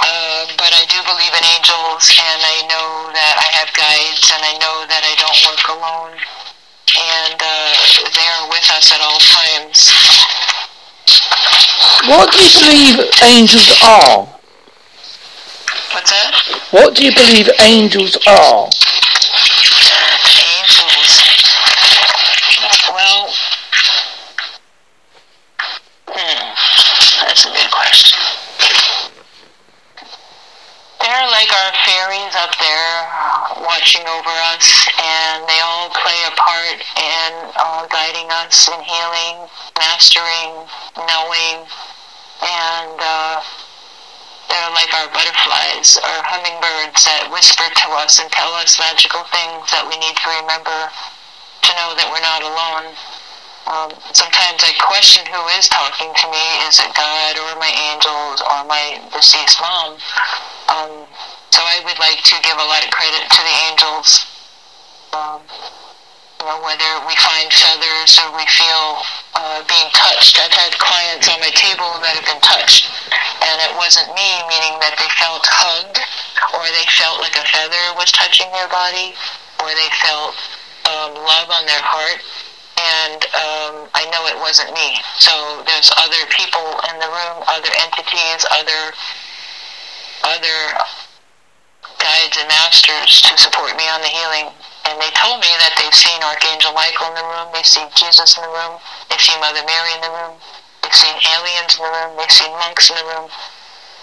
uh, 0.00 0.48
but 0.56 0.72
I 0.72 0.88
do 0.88 0.96
believe 1.04 1.34
in 1.36 1.44
angels, 1.44 2.08
and 2.08 2.40
I 2.40 2.64
know 2.72 3.12
that 3.12 3.36
I 3.36 3.48
have 3.60 3.68
guides, 3.76 4.32
and 4.32 4.40
I 4.48 4.56
know 4.64 4.88
that 4.88 5.04
I 5.04 5.12
don't 5.20 5.40
work 5.44 5.60
alone, 5.76 6.16
and 6.96 7.36
uh, 7.36 7.76
they 8.16 8.24
are 8.32 8.48
with 8.48 8.64
us 8.72 8.88
at 8.96 9.00
all 9.04 9.20
times. 9.20 9.92
What 12.08 12.32
do 12.32 12.40
you 12.40 12.48
believe 12.64 13.12
angels 13.28 13.68
are? 13.84 14.24
What's 15.92 16.10
that? 16.10 16.32
What 16.70 16.96
do 16.96 17.04
you 17.04 17.12
believe 17.12 17.50
angels 17.60 18.16
are? 18.26 18.70
That's 27.34 27.46
a 27.46 27.48
good 27.48 27.70
question. 27.72 27.83
They're 31.04 31.28
like 31.30 31.52
our 31.52 31.72
fairies 31.84 32.34
up 32.40 32.56
there 32.58 32.96
watching 33.60 34.02
over 34.08 34.34
us, 34.50 34.66
and 34.98 35.44
they 35.46 35.60
all 35.60 35.90
play 35.92 36.20
a 36.26 36.32
part 36.32 36.80
in 36.80 37.30
uh, 37.54 37.86
guiding 37.92 38.26
us 38.32 38.68
in 38.72 38.80
healing, 38.80 39.46
mastering, 39.78 40.64
knowing, 40.96 41.68
and 42.40 42.96
uh, 42.98 43.36
they're 44.48 44.74
like 44.74 44.92
our 44.94 45.08
butterflies, 45.12 46.00
our 46.02 46.22
hummingbirds 46.24 47.04
that 47.04 47.28
whisper 47.30 47.68
to 47.68 47.88
us 48.00 48.18
and 48.18 48.30
tell 48.32 48.54
us 48.56 48.78
magical 48.80 49.22
things 49.28 49.70
that 49.70 49.84
we 49.84 50.00
need 50.00 50.16
to 50.16 50.28
remember 50.40 50.88
to 51.62 51.70
know 51.78 51.92
that 51.94 52.08
we're 52.08 52.24
not 52.24 52.42
alone. 52.42 52.96
Um, 53.64 53.88
sometimes 54.12 54.60
I 54.60 54.76
question 54.76 55.24
who 55.24 55.40
is 55.56 55.72
talking 55.72 56.12
to 56.12 56.26
me. 56.28 56.44
Is 56.68 56.84
it 56.84 56.92
God 56.92 57.32
or 57.40 57.56
my 57.56 57.72
angels 57.72 58.44
or 58.44 58.60
my 58.68 59.00
deceased 59.08 59.56
mom? 59.56 59.96
Um, 60.68 61.08
so 61.48 61.64
I 61.64 61.80
would 61.80 61.96
like 61.96 62.20
to 62.28 62.36
give 62.44 62.60
a 62.60 62.68
lot 62.68 62.84
of 62.84 62.92
credit 62.92 63.24
to 63.24 63.40
the 63.40 63.56
angels. 63.72 64.28
Um, 65.16 65.40
you 66.44 66.44
know, 66.44 66.60
whether 66.60 66.92
we 67.08 67.16
find 67.16 67.48
feathers 67.48 68.20
or 68.20 68.36
we 68.36 68.44
feel 68.52 69.00
uh, 69.32 69.64
being 69.64 69.88
touched. 69.96 70.36
I've 70.36 70.52
had 70.52 70.76
clients 70.76 71.24
on 71.32 71.40
my 71.40 71.48
table 71.56 71.88
that 72.04 72.20
have 72.20 72.28
been 72.28 72.44
touched, 72.44 72.92
and 73.40 73.56
it 73.64 73.72
wasn't 73.80 74.12
me, 74.12 74.28
meaning 74.44 74.76
that 74.84 74.92
they 75.00 75.08
felt 75.16 75.40
hugged, 75.48 76.04
or 76.52 76.68
they 76.68 76.84
felt 77.00 77.16
like 77.24 77.40
a 77.40 77.46
feather 77.48 77.96
was 77.96 78.12
touching 78.12 78.50
their 78.52 78.68
body, 78.68 79.16
or 79.64 79.72
they 79.72 79.90
felt 80.04 80.36
um, 80.84 81.16
love 81.16 81.48
on 81.48 81.64
their 81.64 81.80
heart 81.80 82.20
and 82.84 83.20
um, 83.32 83.74
I 83.96 84.04
know 84.12 84.28
it 84.28 84.36
wasn't 84.36 84.72
me. 84.76 85.00
So 85.16 85.32
there's 85.64 85.88
other 85.96 86.20
people 86.36 86.64
in 86.92 87.00
the 87.00 87.08
room, 87.08 87.36
other 87.48 87.72
entities, 87.80 88.44
other 88.52 88.92
other 90.24 90.58
guides 92.00 92.36
and 92.36 92.48
masters 92.48 93.20
to 93.24 93.32
support 93.36 93.76
me 93.76 93.84
on 93.88 94.00
the 94.00 94.08
healing. 94.08 94.52
And 94.84 95.00
they 95.00 95.08
told 95.16 95.40
me 95.40 95.48
that 95.64 95.72
they've 95.80 95.96
seen 95.96 96.20
Archangel 96.20 96.72
Michael 96.76 97.08
in 97.12 97.16
the 97.16 97.24
room, 97.24 97.48
they've 97.52 97.64
seen 97.64 97.88
Jesus 97.96 98.36
in 98.36 98.44
the 98.44 98.52
room, 98.52 98.76
they've 99.08 99.20
seen 99.20 99.40
Mother 99.40 99.64
Mary 99.64 99.92
in 99.96 100.00
the 100.04 100.12
room, 100.12 100.36
they've 100.84 100.96
seen 100.96 101.16
aliens 101.32 101.76
in 101.76 101.84
the 101.84 101.92
room, 101.92 102.12
they've 102.20 102.32
seen 102.32 102.52
monks 102.60 102.92
in 102.92 102.96
the 103.00 103.08
room. 103.08 103.28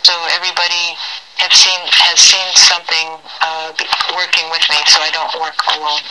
So 0.01 0.13
everybody 0.33 0.97
have 1.37 1.53
seen 1.53 1.77
has 1.93 2.17
seen 2.17 2.49
something 2.57 3.07
uh, 3.45 3.69
working 4.17 4.49
with 4.49 4.65
me, 4.69 4.81
so 4.89 4.97
I 5.01 5.13
don't 5.13 5.33
work 5.37 5.57
alone. 5.77 6.01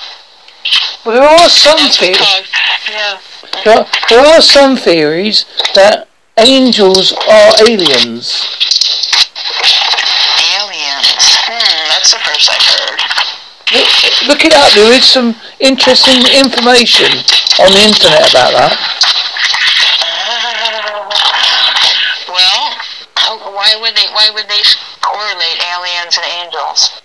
Well, 1.04 1.14
there 1.16 1.28
are 1.28 1.48
some 1.48 1.88
theories. 1.88 2.20
Yeah. 2.90 3.20
There, 3.64 3.86
there 4.08 4.26
are 4.26 4.40
some 4.40 4.76
theories 4.76 5.46
that 5.74 6.08
angels 6.36 7.12
are 7.12 7.52
aliens. 7.66 8.44
Aliens. 10.56 11.08
Hmm, 11.48 11.88
that's 11.88 12.12
the 12.12 12.20
first 12.20 12.50
I've 12.50 12.62
heard. 12.62 13.00
Look, 13.72 13.88
look 14.28 14.44
it 14.44 14.52
up. 14.52 14.72
There 14.74 14.92
is 14.92 15.04
some 15.06 15.36
interesting 15.60 16.20
information 16.36 17.06
on 17.62 17.72
the 17.72 17.82
internet 17.86 18.30
about 18.30 18.52
that. 18.52 18.74
Uh, 20.02 20.40
well, 22.28 23.54
why 23.54 23.76
would 23.80 23.94
they? 23.94 24.06
Why 24.12 24.30
would 24.34 24.48
they 24.48 24.62
correlate 25.00 25.62
aliens 25.62 26.18
and 26.18 26.26
angels? 26.44 27.00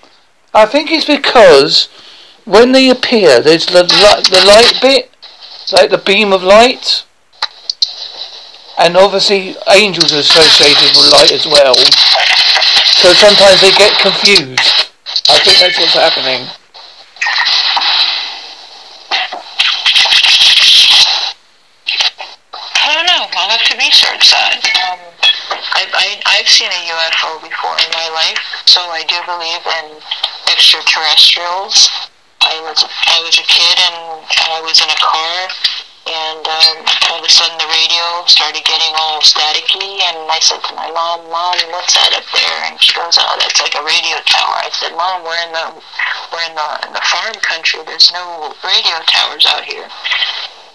I 0.53 0.65
think 0.65 0.91
it's 0.91 1.05
because 1.05 1.89
when 2.45 2.71
they 2.71 2.89
appear, 2.89 3.41
there's 3.41 3.65
the 3.65 3.83
light, 3.83 4.25
the 4.29 4.43
light 4.45 4.77
bit, 4.81 5.11
like 5.73 5.89
the 5.89 5.97
beam 5.97 6.31
of 6.31 6.43
light, 6.43 7.03
and 8.77 8.95
obviously 8.95 9.55
angels 9.67 10.13
are 10.13 10.19
associated 10.19 10.95
with 10.95 11.11
light 11.11 11.31
as 11.31 11.45
well. 11.45 11.75
So 13.01 13.13
sometimes 13.13 13.61
they 13.61 13.71
get 13.71 13.97
confused. 13.99 14.91
I 15.29 15.39
think 15.39 15.57
that's 15.59 15.77
what's 15.77 15.93
happening. 15.93 16.47
I 22.85 22.93
don't 22.93 23.07
know. 23.07 23.25
I'll 23.33 23.49
have 23.49 23.65
to 23.65 23.77
research 23.77 24.31
that. 24.31 24.61
Um, 24.85 24.99
I, 25.73 25.85
I, 25.91 26.37
I've 26.37 26.47
seen 26.47 26.69
a 26.69 26.81
UFO 26.93 27.41
before 27.41 27.75
in 27.81 27.89
my 27.91 28.09
life, 28.13 28.37
so 28.65 28.81
I 28.81 29.03
do 29.09 29.17
believe 29.25 29.65
in 29.65 29.97
extraterrestrials. 30.53 31.89
I 32.45 32.61
was 32.61 32.85
I 32.85 33.17
was 33.25 33.35
a 33.41 33.45
kid 33.49 33.77
and 33.81 34.21
I 34.53 34.61
was 34.61 34.77
in 34.77 34.89
a 34.89 34.99
car 35.01 35.49
and 36.05 36.45
um, 36.45 36.85
all 37.09 37.17
of 37.17 37.25
a 37.25 37.33
sudden 37.33 37.57
the 37.57 37.65
radio 37.65 38.05
started 38.29 38.61
getting 38.61 38.93
all 38.93 39.17
staticky 39.25 39.97
and 40.05 40.29
I 40.29 40.37
said 40.37 40.61
to 40.61 40.73
my 40.77 40.85
mom, 40.93 41.25
Mom, 41.33 41.57
what's 41.73 41.97
that 41.97 42.13
up 42.13 42.27
there? 42.29 42.59
And 42.69 42.77
she 42.77 42.93
goes, 42.93 43.17
Oh, 43.17 43.33
that's 43.41 43.57
like 43.57 43.73
a 43.73 43.81
radio 43.81 44.21
tower. 44.29 44.61
I 44.61 44.69
said, 44.69 44.93
Mom, 44.93 45.25
we're 45.25 45.41
in 45.41 45.51
the 45.57 45.65
we're 46.29 46.45
in 46.45 46.53
the 46.53 46.69
in 46.85 46.91
the 46.93 47.01
farm 47.01 47.33
country. 47.41 47.81
There's 47.89 48.13
no 48.13 48.53
radio 48.61 49.01
towers 49.09 49.49
out 49.49 49.65
here. 49.65 49.89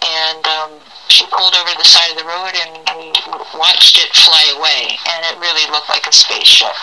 And 0.03 0.43
um, 0.47 0.71
she 1.07 1.23
pulled 1.31 1.55
over 1.55 1.71
the 1.79 1.87
side 1.87 2.11
of 2.11 2.19
the 2.19 2.27
road 2.27 2.51
and 2.51 2.71
we 2.99 3.15
watched 3.55 3.95
it 4.03 4.11
fly 4.11 4.43
away 4.59 4.99
and 5.15 5.19
it 5.31 5.39
really 5.39 5.63
looked 5.71 5.87
like 5.87 6.07
a 6.07 6.11
spaceship. 6.11 6.75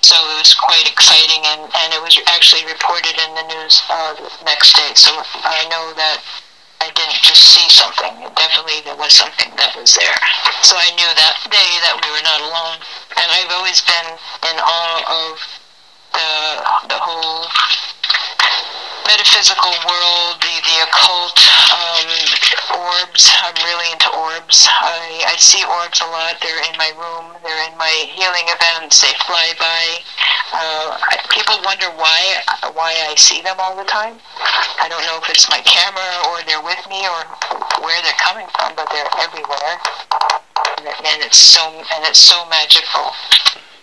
So 0.00 0.16
it 0.16 0.38
was 0.40 0.54
quite 0.54 0.88
exciting, 0.88 1.44
and, 1.44 1.60
and 1.68 1.88
it 1.92 2.02
was 2.02 2.18
actually 2.26 2.64
reported 2.66 3.14
in 3.20 3.30
the 3.36 3.46
news 3.52 3.82
uh, 3.90 4.14
the 4.16 4.44
next 4.44 4.74
day. 4.74 4.92
So 4.94 5.12
I 5.44 5.68
know 5.68 5.92
that 5.94 6.24
I 6.80 6.88
didn't 6.96 7.20
just 7.20 7.44
see 7.52 7.68
something. 7.68 8.24
Definitely 8.34 8.80
there 8.88 8.96
was 8.96 9.12
something 9.12 9.52
that 9.60 9.76
was 9.76 9.92
there. 9.94 10.16
So 10.64 10.72
I 10.80 10.88
knew 10.96 11.10
that 11.12 11.36
day 11.52 11.70
that 11.84 12.00
we 12.00 12.08
were 12.08 12.24
not 12.24 12.40
alone. 12.40 12.80
And 13.20 13.28
I've 13.28 13.52
always 13.52 13.84
been 13.84 14.08
in 14.48 14.56
awe 14.56 15.00
of 15.04 15.32
the, 16.16 16.30
the 16.88 16.98
whole 16.98 17.44
metaphysical 19.10 19.74
world, 19.90 20.38
the, 20.38 20.54
the 20.62 20.76
occult, 20.86 21.34
um, 21.74 22.06
orbs. 22.78 23.26
I'm 23.42 23.58
really 23.66 23.90
into 23.90 24.06
orbs. 24.14 24.70
I, 24.70 25.26
I 25.26 25.34
see 25.34 25.66
orbs 25.66 25.98
a 25.98 26.06
lot. 26.06 26.38
They're 26.38 26.62
in 26.70 26.78
my 26.78 26.94
room. 26.94 27.34
They're 27.42 27.64
in 27.66 27.74
my 27.74 27.90
healing 28.14 28.46
events. 28.54 29.02
They 29.02 29.10
fly 29.26 29.50
by. 29.58 29.82
Uh, 30.54 30.94
people 31.34 31.58
wonder 31.66 31.90
why 31.98 32.42
why 32.74 32.94
I 33.10 33.14
see 33.18 33.42
them 33.42 33.58
all 33.58 33.74
the 33.74 33.86
time. 33.90 34.14
I 34.78 34.86
don't 34.86 35.02
know 35.02 35.18
if 35.18 35.26
it's 35.26 35.50
my 35.50 35.58
camera 35.66 36.10
or 36.30 36.46
they're 36.46 36.62
with 36.62 36.82
me 36.86 37.02
or 37.02 37.20
where 37.82 37.98
they're 38.06 38.22
coming 38.22 38.46
from, 38.54 38.78
but 38.78 38.86
they're 38.94 39.10
everywhere. 39.18 39.74
And 40.86 41.18
it's 41.26 41.38
so 41.38 41.66
and 41.66 42.06
it's 42.06 42.22
so 42.22 42.46
magical. 42.46 43.10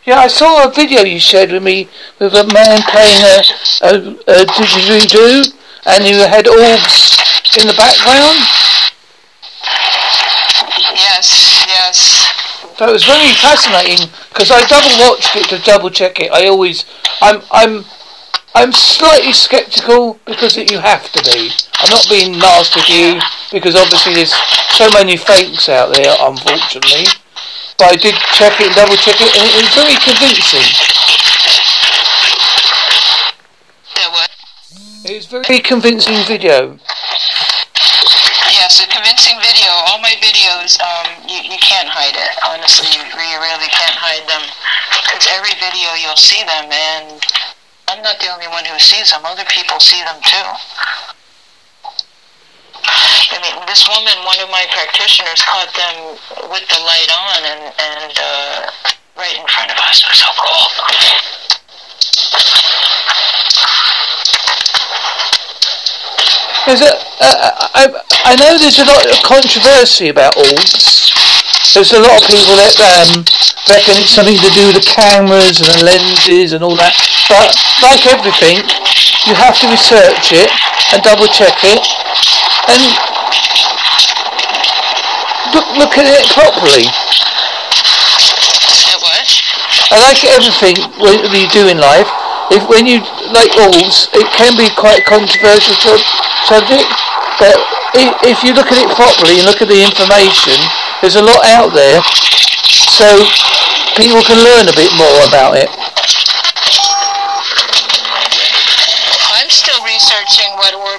Yeah, 0.08 0.20
I 0.24 0.28
saw 0.28 0.64
a 0.64 0.72
video 0.72 1.04
you 1.04 1.20
shared 1.20 1.52
with 1.52 1.64
me 1.64 1.90
with 2.18 2.32
a 2.34 2.48
man 2.48 2.80
playing 2.88 3.24
a, 3.28 3.44
a, 3.84 3.92
a 4.40 4.46
didgeridoo, 4.48 5.52
and 5.86 6.08
you 6.08 6.16
had 6.24 6.48
orbs 6.48 7.20
in 7.60 7.68
the 7.68 7.76
background. 7.76 8.40
Yes, 10.96 11.28
yes. 11.68 12.24
So 12.78 12.88
it 12.88 12.94
was 12.94 13.04
very 13.04 13.34
fascinating 13.36 14.08
because 14.30 14.50
I 14.50 14.64
double 14.72 14.96
watched 15.12 15.36
it 15.36 15.50
to 15.50 15.60
double 15.66 15.90
check 15.90 16.22
it. 16.22 16.32
I 16.32 16.48
always, 16.48 16.86
I'm, 17.22 17.42
I'm, 17.52 17.84
I'm 18.56 18.72
slightly 18.72 19.34
sceptical 19.34 20.22
because 20.26 20.56
you 20.56 20.80
have 20.80 21.12
to 21.12 21.22
be. 21.22 21.52
I'm 21.84 21.92
not 21.92 22.08
being 22.08 22.40
nasty 22.40 22.80
to 22.80 22.94
you 22.96 23.20
because 23.52 23.76
obviously 23.76 24.14
there's 24.14 24.34
so 24.72 24.90
many 24.94 25.18
fakes 25.18 25.68
out 25.68 25.94
there, 25.94 26.16
unfortunately. 26.22 27.12
But 27.78 27.94
I 27.94 27.96
did 27.96 28.16
check 28.34 28.58
it 28.60 28.68
and 28.68 28.76
double 28.76 28.98
check 28.98 29.22
it, 29.22 29.30
and 29.38 29.46
it 29.46 29.54
was 29.62 29.70
very 29.78 29.94
convincing. 30.02 30.66
It 35.06 35.16
was 35.16 35.30
very 35.30 35.62
convincing 35.62 36.18
video. 36.26 36.76
Yes, 38.50 38.82
a 38.82 38.88
convincing 38.90 39.38
video. 39.40 39.70
All 39.88 40.02
my 40.02 40.12
videos, 40.20 40.82
um, 40.82 41.30
you, 41.30 41.38
you 41.38 41.60
can't 41.62 41.88
hide 41.88 42.18
it. 42.18 42.34
Honestly, 42.44 42.90
you, 42.92 43.06
you 43.06 43.38
really 43.40 43.70
can't 43.70 43.96
hide 43.96 44.26
them. 44.28 44.44
Because 45.06 45.30
every 45.38 45.54
video 45.62 45.94
you'll 46.02 46.20
see 46.20 46.42
them, 46.44 46.68
and 46.74 47.22
I'm 47.88 48.02
not 48.02 48.20
the 48.20 48.28
only 48.34 48.50
one 48.50 48.66
who 48.66 48.76
sees 48.82 49.14
them. 49.14 49.22
Other 49.24 49.46
people 49.54 49.80
see 49.80 50.02
them 50.04 50.18
too. 50.26 50.50
I 53.28 53.44
mean, 53.44 53.60
this 53.68 53.84
woman, 53.92 54.16
one 54.24 54.40
of 54.40 54.50
my 54.50 54.64
practitioners, 54.72 55.44
caught 55.44 55.68
them 55.76 56.16
with 56.48 56.64
the 56.72 56.80
light 56.80 57.12
on 57.12 57.40
and, 57.44 57.64
and 57.76 58.14
uh, 58.16 58.72
right 59.20 59.36
in 59.36 59.44
front 59.52 59.72
of 59.72 59.78
us. 59.84 60.00
It 60.00 60.08
was 60.08 60.20
so 60.24 60.32
cool. 60.40 60.64
There's 66.68 66.84
a, 66.84 66.92
uh, 67.20 67.68
I, 67.76 67.84
I 68.28 68.34
know 68.36 68.56
there's 68.60 68.80
a 68.80 68.88
lot 68.88 69.04
of 69.08 69.20
controversy 69.24 70.08
about 70.08 70.36
orbs. 70.36 71.12
There's 71.76 71.92
a 71.92 72.00
lot 72.00 72.24
of 72.24 72.28
people 72.32 72.56
that 72.60 72.80
um, 72.80 73.28
reckon 73.68 74.00
it's 74.00 74.16
something 74.16 74.40
to 74.40 74.52
do 74.56 74.72
with 74.72 74.80
the 74.80 74.88
cameras 74.88 75.60
and 75.60 75.68
the 75.68 75.84
lenses 75.84 76.56
and 76.56 76.64
all 76.64 76.76
that. 76.80 76.96
But 77.28 77.52
like 77.84 78.08
everything, 78.08 78.64
you 79.28 79.36
have 79.36 79.60
to 79.60 79.68
research 79.68 80.32
it 80.32 80.48
and 80.96 81.04
double 81.04 81.28
check 81.28 81.60
it 81.68 81.84
and 82.68 83.17
look, 85.54 85.68
look 85.78 85.94
at 85.98 86.06
it 86.08 86.24
properly. 86.34 86.86
It 88.88 89.00
was? 89.02 89.28
I 89.92 89.98
like 90.04 90.22
everything 90.26 90.76
what 91.00 91.16
you 91.32 91.48
do 91.50 91.68
in 91.68 91.78
life. 91.80 92.08
If 92.52 92.64
when 92.70 92.88
you 92.88 93.04
like 93.32 93.52
orbs, 93.60 94.08
it 94.16 94.28
can 94.36 94.56
be 94.56 94.70
quite 94.76 95.04
a 95.04 95.06
controversial 95.06 95.76
sub- 95.76 96.08
subject. 96.48 96.88
But 97.40 97.56
i- 97.96 98.16
if 98.24 98.44
you 98.44 98.54
look 98.54 98.72
at 98.72 98.80
it 98.80 98.90
properly 98.96 99.38
and 99.40 99.46
look 99.46 99.62
at 99.62 99.68
the 99.68 99.84
information, 99.84 100.56
there's 101.02 101.16
a 101.16 101.22
lot 101.24 101.44
out 101.46 101.74
there, 101.74 102.02
so 102.98 103.08
people 103.96 104.24
can 104.24 104.40
learn 104.44 104.68
a 104.68 104.74
bit 104.74 104.92
more 104.96 105.22
about 105.28 105.56
it. 105.58 105.70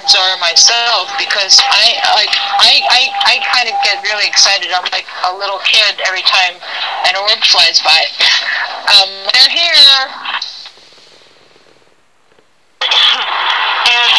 What 0.09 0.33
are 0.33 0.37
myself 0.41 1.05
because 1.21 1.61
I 1.61 1.93
like 2.17 2.33
I, 2.33 2.81
I, 2.89 3.01
I 3.29 3.45
kind 3.45 3.69
of 3.69 3.75
get 3.85 4.01
really 4.01 4.25
excited. 4.25 4.71
I'm 4.73 4.81
like 4.91 5.05
a 5.29 5.33
little 5.37 5.59
kid 5.61 6.01
every 6.07 6.23
time 6.25 6.57
an 7.05 7.13
orb 7.15 7.37
flies 7.45 7.77
by. 7.85 8.01
Um, 8.89 9.09
they're 9.29 9.53
here. 9.53 9.93
and 13.85 14.13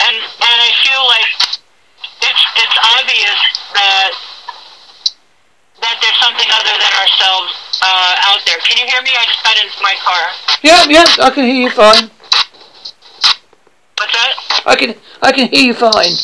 and 0.00 0.16
and 0.16 0.58
I 0.64 0.70
feel 0.80 1.04
like 1.12 1.28
it's 2.24 2.44
it's 2.56 2.78
obvious 2.96 3.36
that 3.76 4.12
that 5.80 5.96
there's 6.00 6.20
something 6.24 6.48
other 6.56 6.72
than 6.72 6.92
ourselves 7.04 7.52
uh, 7.84 8.32
out 8.32 8.40
there. 8.48 8.56
Can 8.64 8.80
you 8.80 8.88
hear 8.88 9.02
me? 9.02 9.12
I 9.12 9.24
just 9.28 9.44
got 9.44 9.56
into 9.60 9.82
my 9.82 9.94
car. 10.00 10.24
Yeah, 10.62 10.84
yeah, 10.88 11.04
I 11.20 11.30
can 11.30 11.44
hear 11.44 11.68
you 11.68 11.70
fine. 11.70 12.10
What's 14.00 14.12
that? 14.16 14.49
I 14.70 14.76
can 14.76 14.94
I 15.20 15.32
can 15.32 15.48
hear 15.50 15.66
you 15.66 15.74
fine. 15.74 16.14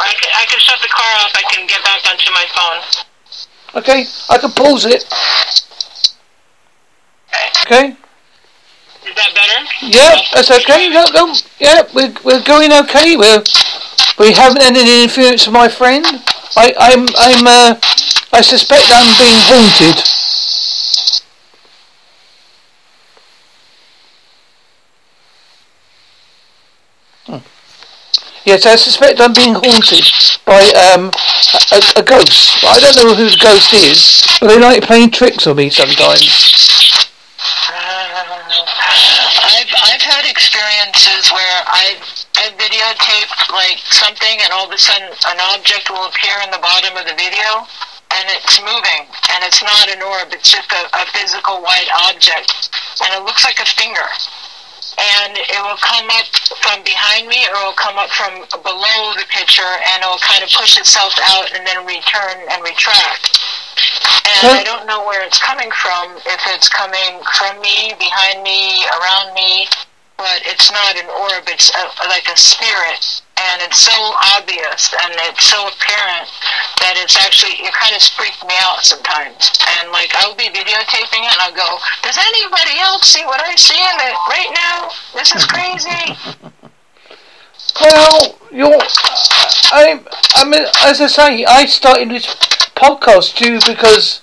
I 0.00 0.08
can, 0.16 0.30
I 0.32 0.46
can 0.48 0.58
shut 0.58 0.80
the 0.80 0.88
car 0.88 1.12
off. 1.20 1.32
I 1.36 1.44
can 1.52 1.66
get 1.68 1.84
back 1.84 2.00
onto 2.08 2.32
my 2.32 2.46
phone. 2.56 2.80
Okay, 3.82 4.06
I 4.30 4.38
can 4.38 4.50
pause 4.52 4.86
it. 4.86 5.04
Okay. 7.66 7.94
Is 9.04 9.14
that 9.14 9.32
better? 9.36 9.60
Yeah, 9.84 10.16
that's 10.32 10.50
okay. 10.50 10.88
No, 10.88 11.04
no, 11.12 11.34
yeah, 11.60 11.82
we're 11.94 12.14
we're 12.24 12.42
going 12.42 12.72
okay. 12.72 13.16
We're 13.18 13.44
we 14.18 14.32
haven't 14.32 14.62
had 14.62 14.74
any 14.74 15.02
interference 15.02 15.44
from 15.44 15.52
my 15.52 15.68
friend. 15.68 16.06
I 16.56 16.72
I'm 16.78 17.04
I'm 17.20 17.46
uh 17.46 17.80
I 18.32 18.40
suspect 18.40 18.88
I'm 18.88 19.12
being 19.20 19.40
haunted. 19.44 20.11
Yes, 28.44 28.66
I 28.66 28.74
suspect 28.74 29.20
I'm 29.20 29.32
being 29.32 29.54
haunted 29.54 30.02
by 30.42 30.58
um, 30.74 31.14
a, 31.70 31.78
a 32.00 32.02
ghost. 32.02 32.58
I 32.66 32.80
don't 32.82 32.96
know 32.98 33.14
who 33.14 33.30
the 33.30 33.38
ghost 33.38 33.70
is, 33.72 34.26
but 34.40 34.48
they 34.48 34.58
like 34.58 34.82
playing 34.82 35.10
tricks 35.10 35.46
on 35.46 35.56
me 35.56 35.70
sometimes. 35.70 36.26
Had 40.02 40.26
experiences 40.26 41.30
where 41.30 41.62
I 41.70 41.94
I 42.36 42.50
videotaped 42.58 43.54
like 43.54 43.78
something, 43.78 44.36
and 44.42 44.50
all 44.52 44.66
of 44.66 44.72
a 44.72 44.76
sudden 44.76 45.08
an 45.08 45.38
object 45.54 45.88
will 45.88 46.04
appear 46.10 46.34
in 46.42 46.50
the 46.50 46.58
bottom 46.58 46.96
of 46.98 47.06
the 47.06 47.14
video, 47.14 47.64
and 48.10 48.26
it's 48.34 48.60
moving, 48.60 49.06
and 49.30 49.40
it's 49.46 49.62
not 49.62 49.88
an 49.88 50.02
orb; 50.02 50.34
it's 50.34 50.50
just 50.50 50.68
a, 50.72 50.82
a 50.90 51.06
physical 51.14 51.62
white 51.62 51.88
object, 52.10 52.68
and 53.00 53.14
it 53.14 53.22
looks 53.24 53.44
like 53.44 53.60
a 53.62 53.68
finger 53.78 54.04
and 54.98 55.36
it 55.36 55.60
will 55.62 55.80
come 55.80 56.08
up 56.10 56.28
from 56.60 56.82
behind 56.84 57.28
me 57.28 57.44
or 57.48 57.56
it 57.56 57.64
will 57.64 57.80
come 57.80 57.96
up 57.96 58.10
from 58.10 58.44
below 58.62 59.00
the 59.16 59.26
picture 59.32 59.72
and 59.92 60.02
it 60.02 60.06
will 60.06 60.22
kind 60.22 60.44
of 60.44 60.50
push 60.52 60.76
itself 60.76 61.14
out 61.32 61.48
and 61.52 61.66
then 61.66 61.84
return 61.86 62.36
and 62.50 62.62
retract. 62.62 63.38
And 64.42 64.58
I 64.58 64.62
don't 64.64 64.86
know 64.86 65.04
where 65.06 65.24
it's 65.24 65.40
coming 65.40 65.70
from, 65.70 66.16
if 66.26 66.42
it's 66.54 66.68
coming 66.68 67.20
from 67.38 67.60
me, 67.60 67.94
behind 67.98 68.42
me, 68.42 68.84
around 69.00 69.34
me, 69.34 69.66
but 70.16 70.42
it's 70.46 70.70
not 70.70 70.96
an 70.96 71.08
orb, 71.10 71.44
it's 71.48 71.70
a, 71.74 72.08
like 72.08 72.28
a 72.28 72.36
spirit. 72.36 73.22
And 73.50 73.62
it's 73.62 73.78
so 73.78 73.94
obvious 74.38 74.94
and 74.94 75.12
it's 75.26 75.44
so 75.44 75.58
apparent 75.66 76.28
that 76.78 76.94
it's 76.98 77.16
actually, 77.18 77.58
it 77.64 77.74
kind 77.74 77.94
of 77.94 78.02
freaks 78.14 78.38
me 78.46 78.54
out 78.62 78.84
sometimes. 78.84 79.50
And 79.78 79.90
like, 79.90 80.14
I'll 80.22 80.36
be 80.36 80.48
videotaping 80.50 81.22
it 81.26 81.32
and 81.32 81.40
I'll 81.42 81.56
go, 81.56 81.78
does 82.02 82.18
anybody 82.18 82.78
else 82.78 83.06
see 83.10 83.24
what 83.26 83.40
I 83.42 83.54
see 83.56 83.78
in 83.78 83.96
it 84.06 84.16
right 84.30 84.52
now? 84.54 84.90
This 85.14 85.34
is 85.34 85.44
crazy. 85.46 86.16
Well, 87.80 88.38
you're. 88.52 88.78
I, 89.72 90.00
I 90.36 90.44
mean, 90.44 90.64
as 90.84 91.00
I 91.00 91.06
say, 91.06 91.44
I 91.44 91.64
started 91.64 92.10
this 92.10 92.26
podcast 92.76 93.36
too 93.36 93.58
because 93.66 94.20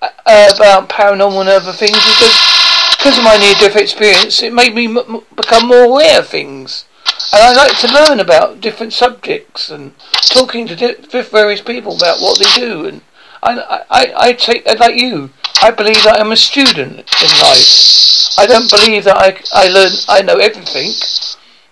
uh, 0.00 0.08
about 0.56 0.88
paranormal 0.88 1.40
and 1.40 1.48
other 1.48 1.72
things 1.72 1.92
because 1.92 2.62
because 2.96 3.18
of 3.18 3.24
my 3.24 3.36
near-death 3.36 3.76
experience, 3.76 4.42
it 4.42 4.52
made 4.52 4.74
me 4.74 4.86
m- 4.86 5.22
become 5.34 5.66
more 5.66 5.84
aware 5.84 6.20
of 6.20 6.28
things. 6.28 6.84
And 7.32 7.42
I 7.42 7.52
like 7.52 7.78
to 7.78 7.86
learn 7.92 8.20
about 8.20 8.60
different 8.60 8.92
subjects 8.92 9.70
and 9.70 9.94
talking 10.26 10.66
to 10.66 10.76
di- 10.76 11.22
various 11.22 11.62
people 11.62 11.96
about 11.96 12.20
what 12.20 12.38
they 12.38 12.60
do. 12.60 12.84
And 12.86 13.02
I, 13.42 13.84
I, 13.90 14.14
I 14.16 14.32
take, 14.34 14.66
like 14.78 14.96
you, 14.96 15.30
I 15.62 15.70
believe 15.70 16.02
that 16.04 16.20
I'm 16.20 16.32
a 16.32 16.36
student 16.36 16.98
in 16.98 17.38
life. 17.40 18.38
I 18.38 18.46
don't 18.46 18.70
believe 18.70 19.04
that 19.04 19.16
I, 19.16 19.40
I 19.54 19.68
learn, 19.68 19.92
I 20.08 20.22
know 20.22 20.36
everything 20.36 20.92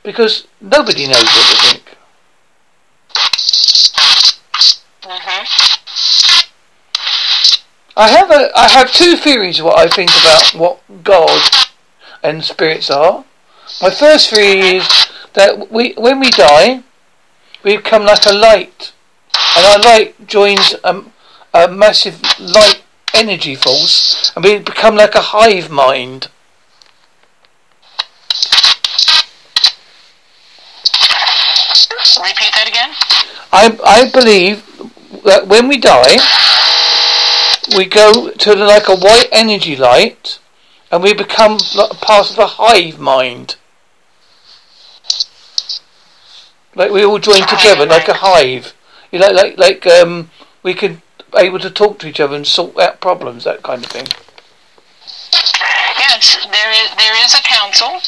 because 0.03 0.47
nobody 0.61 1.07
knows 1.07 1.29
everything. 1.37 1.83
Mm-hmm. 5.03 5.71
I 7.97 8.09
have 8.09 8.31
a 8.31 8.51
I 8.57 8.69
have 8.71 8.93
two 8.93 9.17
theories 9.17 9.59
of 9.59 9.67
what 9.67 9.79
I 9.79 9.89
think 9.89 10.11
about 10.11 10.55
what 10.55 11.05
God 11.05 11.41
and 12.23 12.45
spirits 12.45 12.91
are. 12.91 13.25
My 13.83 13.91
first 13.91 14.31
theory 14.31 14.77
is 14.77 15.11
that 15.35 15.71
we 15.71 15.95
when 15.97 16.21
we 16.21 16.31
die, 16.31 16.83
we 17.63 17.77
become 17.77 18.05
like 18.05 18.27
a 18.27 18.33
light, 18.33 18.93
and 19.57 19.67
our 19.67 19.79
light 19.79 20.27
joins 20.27 20.75
a, 20.85 21.05
a 21.55 21.69
massive 21.69 22.23
light 22.39 22.83
energy 23.15 23.55
force, 23.55 24.33
and 24.35 24.45
we 24.45 24.59
become 24.59 24.97
like 24.97 25.15
a 25.15 25.21
hive 25.21 25.71
mind. 25.71 26.29
Repeat 32.23 32.53
that 32.55 32.69
again. 32.69 32.91
I 33.53 33.79
I 33.85 34.11
believe 34.11 34.67
that 35.25 35.49
when 35.49 35.69
we 35.69 35.79
die 35.79 36.19
we 37.77 37.87
go 37.87 38.31
to 38.31 38.55
like 38.55 38.89
a 38.89 38.97
white 38.97 39.29
energy 39.33 39.77
light 39.77 40.39
and 40.91 41.03
we 41.03 41.15
become 41.15 41.59
like 41.75 42.01
part 42.01 42.31
of 42.31 42.39
a 42.39 42.47
hive 42.47 42.99
mind. 42.99 43.57
Like 46.75 46.91
we 46.91 47.05
all 47.05 47.19
join 47.19 47.47
together 47.47 47.87
like 47.87 48.09
a 48.09 48.15
hive. 48.15 48.75
You 49.11 49.19
know, 49.19 49.31
like 49.31 49.59
like 49.59 49.87
um, 49.87 50.31
we 50.63 50.75
could 50.75 51.03
able 51.37 51.59
to 51.59 51.71
talk 51.71 51.99
to 52.01 52.09
each 52.09 52.21
other 52.21 52.37
and 52.37 52.47
sort 52.47 52.79
out 52.79 53.01
problems, 53.01 53.45
that 53.45 53.63
kind 53.63 53.85
of 53.85 53.91
thing. 53.91 54.07
Yes, 55.99 56.47
there 56.51 56.71
is 56.71 56.91
there 56.97 57.25
is 57.25 57.35
a 57.35 57.43
council 57.43 58.01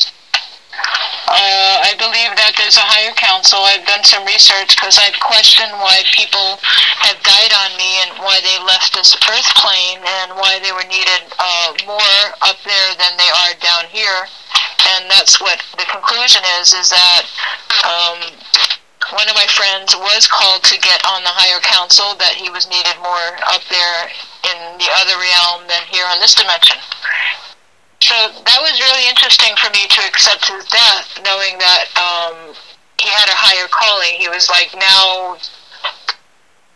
uh, 1.32 1.76
I 1.86 1.96
believe 1.96 2.34
that 2.36 2.52
there's 2.58 2.76
a 2.76 2.84
higher 2.84 3.14
council. 3.16 3.62
I've 3.64 3.86
done 3.86 4.04
some 4.04 4.26
research 4.28 4.76
because 4.76 4.98
I've 5.00 5.16
questioned 5.22 5.72
why 5.80 6.02
people 6.12 6.60
have 7.06 7.16
died 7.24 7.52
on 7.54 7.70
me 7.78 7.90
and 8.04 8.10
why 8.20 8.42
they 8.44 8.58
left 8.66 8.92
this 8.92 9.16
earth 9.30 9.50
plane 9.56 10.02
and 10.02 10.36
why 10.36 10.60
they 10.60 10.74
were 10.74 10.86
needed 10.86 11.22
uh, 11.38 11.72
more 11.86 12.22
up 12.44 12.58
there 12.66 12.90
than 12.98 13.16
they 13.16 13.30
are 13.30 13.54
down 13.62 13.88
here. 13.88 14.28
And 14.92 15.08
that's 15.08 15.40
what 15.40 15.62
the 15.78 15.86
conclusion 15.86 16.42
is, 16.60 16.74
is 16.74 16.90
that 16.90 17.24
um, 17.86 18.18
one 19.14 19.28
of 19.28 19.34
my 19.34 19.46
friends 19.46 19.94
was 19.94 20.26
called 20.26 20.62
to 20.68 20.76
get 20.78 21.02
on 21.06 21.22
the 21.22 21.32
higher 21.32 21.60
council, 21.62 22.14
that 22.18 22.34
he 22.34 22.50
was 22.50 22.66
needed 22.68 22.98
more 22.98 23.28
up 23.46 23.62
there 23.70 24.10
in 24.52 24.58
the 24.78 24.90
other 24.98 25.16
realm 25.18 25.66
than 25.70 25.82
here 25.86 26.06
on 26.10 26.18
this 26.18 26.34
dimension. 26.34 26.76
So 28.02 28.18
that 28.18 28.58
was 28.58 28.74
really 28.82 29.06
interesting 29.06 29.54
for 29.62 29.70
me 29.70 29.86
to 29.86 30.00
accept 30.10 30.50
his 30.50 30.66
death, 30.66 31.22
knowing 31.22 31.54
that 31.62 31.86
um, 31.94 32.50
he 32.98 33.06
had 33.06 33.30
a 33.30 33.38
higher 33.38 33.70
calling. 33.70 34.18
He 34.18 34.26
was 34.26 34.50
like 34.50 34.74
now 34.74 35.38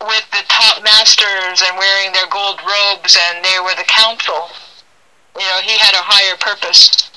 with 0.07 0.23
the 0.31 0.47
top 0.47 0.87
masters 0.87 1.67
and 1.67 1.75
wearing 1.75 2.15
their 2.15 2.31
gold 2.31 2.63
robes, 2.63 3.19
and 3.19 3.43
they 3.43 3.59
were 3.59 3.75
the 3.75 3.91
council. 3.91 4.55
You 5.35 5.43
know, 5.51 5.67
he 5.67 5.75
had 5.75 5.99
a 5.99 6.07
higher 6.07 6.39
purpose. 6.39 7.11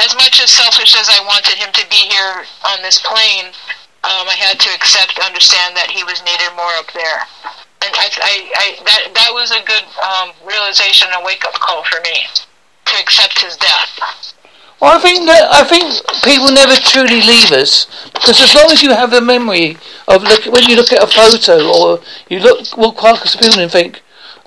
As 0.00 0.16
much 0.16 0.40
as 0.40 0.48
selfish 0.48 0.96
as 0.96 1.12
I 1.12 1.20
wanted 1.28 1.60
him 1.60 1.68
to 1.68 1.84
be 1.92 2.08
here 2.08 2.48
on 2.64 2.80
this 2.80 2.96
plane, 3.04 3.52
um, 4.08 4.24
I 4.24 4.40
had 4.40 4.56
to 4.56 4.72
accept, 4.72 5.20
understand 5.20 5.76
that 5.76 5.92
he 5.92 6.00
was 6.08 6.24
needed 6.24 6.48
more 6.56 6.72
up 6.80 6.88
there. 6.96 7.28
And 7.84 7.92
I, 7.92 8.08
I, 8.08 8.34
I 8.56 8.66
that 8.88 9.02
that 9.20 9.30
was 9.36 9.52
a 9.52 9.60
good 9.68 9.84
um, 10.00 10.32
realization, 10.48 11.12
a 11.12 11.20
wake 11.20 11.44
up 11.44 11.60
call 11.60 11.84
for 11.84 12.00
me 12.08 12.24
to 12.90 13.00
accept 13.00 13.42
his 13.42 13.56
death. 13.56 14.34
Well, 14.80 14.96
I 14.96 15.00
think 15.00 15.26
that 15.26 15.44
I 15.52 15.62
think 15.64 15.84
people 16.24 16.50
never 16.50 16.74
truly 16.80 17.20
leave 17.20 17.52
us 17.52 17.84
because 18.14 18.40
as 18.40 18.54
long 18.54 18.72
as 18.72 18.82
you 18.82 18.90
have 18.90 19.12
a 19.12 19.20
memory 19.20 19.76
of 20.08 20.22
look 20.22 20.46
when 20.46 20.64
you 20.64 20.76
look 20.76 20.92
at 20.92 21.02
a 21.02 21.06
photo 21.06 21.68
or 21.68 22.00
you 22.28 22.40
look 22.40 22.76
walk 22.76 22.96
past 22.96 23.34
a 23.34 23.38
building 23.38 23.60
and 23.60 23.70
think, 23.70 24.02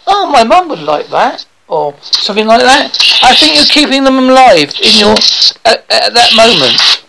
"Oh, 0.08 0.26
my 0.32 0.44
mum 0.44 0.70
would 0.70 0.82
like 0.82 1.10
that," 1.10 1.46
or 1.68 1.94
something 2.02 2.48
like 2.48 2.62
that. 2.62 2.98
I 3.22 3.36
think 3.36 3.56
you're 3.56 3.70
keeping 3.70 4.04
them 4.04 4.18
alive 4.18 4.74
in 4.82 5.00
your 5.00 5.16
at, 5.66 5.86
at 5.90 6.14
that 6.14 6.32
moment. 6.34 7.04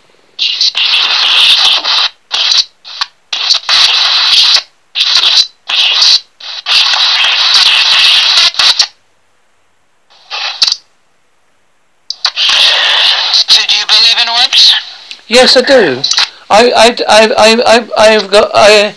Yes, 15.27 15.57
I 15.57 15.63
do. 15.63 16.03
I, 16.51 16.71
I, 16.71 16.97
I, 17.09 17.35
I, 17.37 17.89
I, 17.97 18.11
have 18.11 18.31
got, 18.31 18.51
I, 18.53 18.95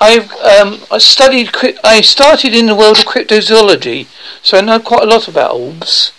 I've, 0.00 0.30
um, 0.32 0.80
I 0.90 0.98
studied, 0.98 1.50
I 1.84 2.00
started 2.00 2.54
in 2.54 2.66
the 2.66 2.74
world 2.74 2.98
of 2.98 3.04
cryptozoology, 3.04 4.06
so 4.42 4.58
I 4.58 4.62
know 4.62 4.80
quite 4.80 5.02
a 5.02 5.06
lot 5.06 5.28
about 5.28 5.54
orbs 5.54 6.12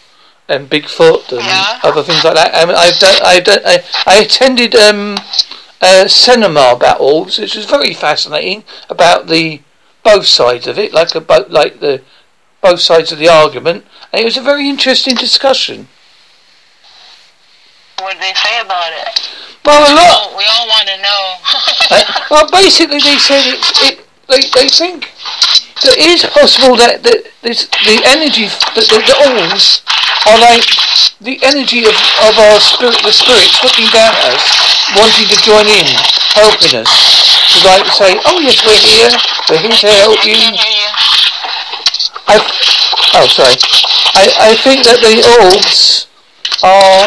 and 0.48 0.70
Bigfoot 0.70 1.32
and 1.32 1.42
yeah. 1.42 1.80
other 1.84 2.04
things 2.04 2.24
like 2.24 2.36
that. 2.36 2.54
I 2.54 2.66
mean, 2.66 2.76
I've 2.76 3.00
done, 3.00 3.16
I've 3.24 3.44
done, 3.44 3.60
I, 3.66 3.84
I 4.06 4.22
attended 4.22 4.76
um, 4.76 5.18
a 5.82 6.08
seminar 6.08 6.76
about 6.76 7.02
orbs, 7.02 7.40
which 7.40 7.56
was 7.56 7.66
very 7.66 7.94
fascinating 7.94 8.64
about 8.90 9.28
the 9.28 9.62
both 10.04 10.28
sides 10.28 10.68
of 10.68 10.78
it, 10.78 10.94
like 10.94 11.16
a 11.16 11.22
both, 11.22 11.50
like 11.50 11.80
the 11.80 12.02
both 12.62 12.80
sides 12.80 13.12
of 13.12 13.18
the 13.18 13.30
argument, 13.30 13.86
and 14.14 14.22
it 14.22 14.26
was 14.26 14.38
a 14.38 14.42
very 14.42 14.70
interesting 14.70 15.16
discussion. 15.16 15.88
What 18.00 18.14
did 18.14 18.22
they 18.22 18.36
say 18.36 18.60
about 18.60 18.92
it? 18.92 19.08
Well, 19.64 19.82
a 19.82 19.92
lot. 19.96 20.38
We 20.38 20.46
all 20.46 20.68
want 20.68 20.88
to 20.88 20.98
know. 21.02 21.22
Well, 22.30 22.48
basically, 22.52 23.00
they 23.00 23.18
said 23.18 23.42
it's 23.48 23.72
it. 23.82 24.02
They, 24.28 24.42
they 24.58 24.68
think 24.68 25.14
that 25.86 25.96
it 25.96 26.10
is 26.10 26.26
possible 26.34 26.76
that, 26.82 27.06
that 27.06 27.30
this, 27.46 27.70
the 27.86 28.02
energy, 28.10 28.50
that 28.74 28.90
the, 28.90 28.98
the 29.06 29.16
orbs 29.30 29.86
are 30.26 30.40
like 30.42 30.66
the 31.22 31.38
energy 31.46 31.86
of, 31.86 31.94
of 32.26 32.34
our 32.42 32.58
spirit, 32.58 32.98
the 33.06 33.14
spirits 33.14 33.62
looking 33.62 33.86
down 33.94 34.10
at 34.26 34.34
us, 34.34 34.46
wanting 34.98 35.30
to 35.30 35.38
join 35.46 35.70
in, 35.70 35.86
helping 36.34 36.74
us. 36.74 36.90
To 37.54 37.58
like 37.70 37.86
say, 37.94 38.18
oh 38.26 38.42
yes, 38.42 38.66
we're 38.66 38.82
here, 38.82 39.14
we're 39.48 39.62
here 39.62 39.78
to 39.86 39.90
help 40.02 40.20
you. 40.26 40.42
I, 42.28 42.42
oh, 43.14 43.28
sorry. 43.30 43.56
I, 44.18 44.52
I 44.52 44.56
think 44.66 44.84
that 44.90 45.00
the 45.06 45.22
orbs 45.46 46.10
are 46.66 47.06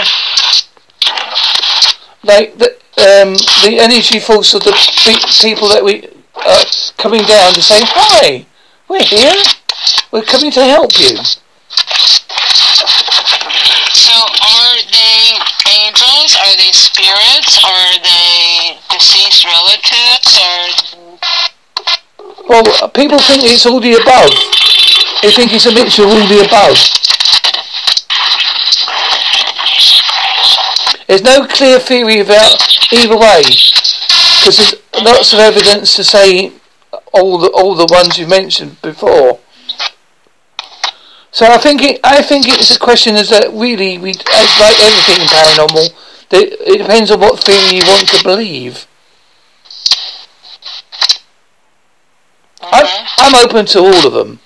like 2.25 2.59
the 2.59 2.77
um, 2.99 3.35
the 3.62 3.79
energy 3.79 4.18
force 4.18 4.55
of 4.55 4.64
the 4.64 4.73
pe- 4.73 5.23
people 5.38 5.68
that 5.68 5.85
we 5.85 6.09
are 6.35 6.64
coming 6.99 7.23
down 7.23 7.55
to 7.55 7.62
say, 7.62 7.79
hi, 7.87 8.44
we're 8.88 9.05
here. 9.07 9.35
We're 10.11 10.27
coming 10.27 10.51
to 10.53 10.64
help 10.64 10.99
you. 10.99 11.14
So, 13.94 14.14
are 14.18 14.77
they 14.90 15.38
angels? 15.71 16.35
Are 16.42 16.55
they 16.59 16.73
spirits? 16.75 17.62
Are 17.62 17.92
they 18.03 18.79
deceased 18.90 19.47
relatives? 19.47 20.97
Or 22.49 22.62
Well, 22.64 22.88
people 22.90 23.18
think 23.21 23.44
it's 23.47 23.66
all 23.66 23.79
the 23.79 23.94
above. 23.94 24.33
They 25.23 25.31
think 25.31 25.53
it's 25.53 25.66
a 25.66 25.75
mixture 25.75 26.03
of 26.03 26.11
all 26.11 26.27
the 26.27 26.42
above. 26.44 26.79
There's 31.09 31.23
no 31.23 31.47
clear 31.47 31.79
theory 31.81 32.21
about 32.21 32.61
either 32.92 33.16
way, 33.16 33.40
because 33.40 34.59
there's 34.59 34.75
lots 35.03 35.33
of 35.33 35.38
evidence 35.38 35.97
to 35.97 36.05
say 36.05 36.53
all 37.12 37.38
the 37.38 37.49
all 37.49 37.75
the 37.75 37.88
ones 37.90 38.18
you 38.18 38.27
mentioned 38.27 38.81
before. 38.83 39.40
So 41.31 41.47
I 41.47 41.59
think 41.59 41.83
it, 41.83 42.01
I 42.05 42.23
think 42.23 42.47
it's 42.47 42.75
a 42.75 42.79
question 42.79 43.14
is 43.14 43.31
that 43.31 43.53
really 43.53 43.97
we 43.97 44.12
like 44.12 44.81
everything 44.81 45.25
paranormal, 45.27 45.94
it 46.31 46.79
depends 46.79 47.11
on 47.11 47.21
what 47.21 47.42
theory 47.42 47.79
you 47.79 47.83
want 47.87 48.09
to 48.09 48.23
believe. 48.23 48.87
I'm, 52.61 52.87
I'm 53.18 53.35
open 53.47 53.66
to 53.66 53.79
all 53.79 54.07
of 54.07 54.12
them. 54.12 54.40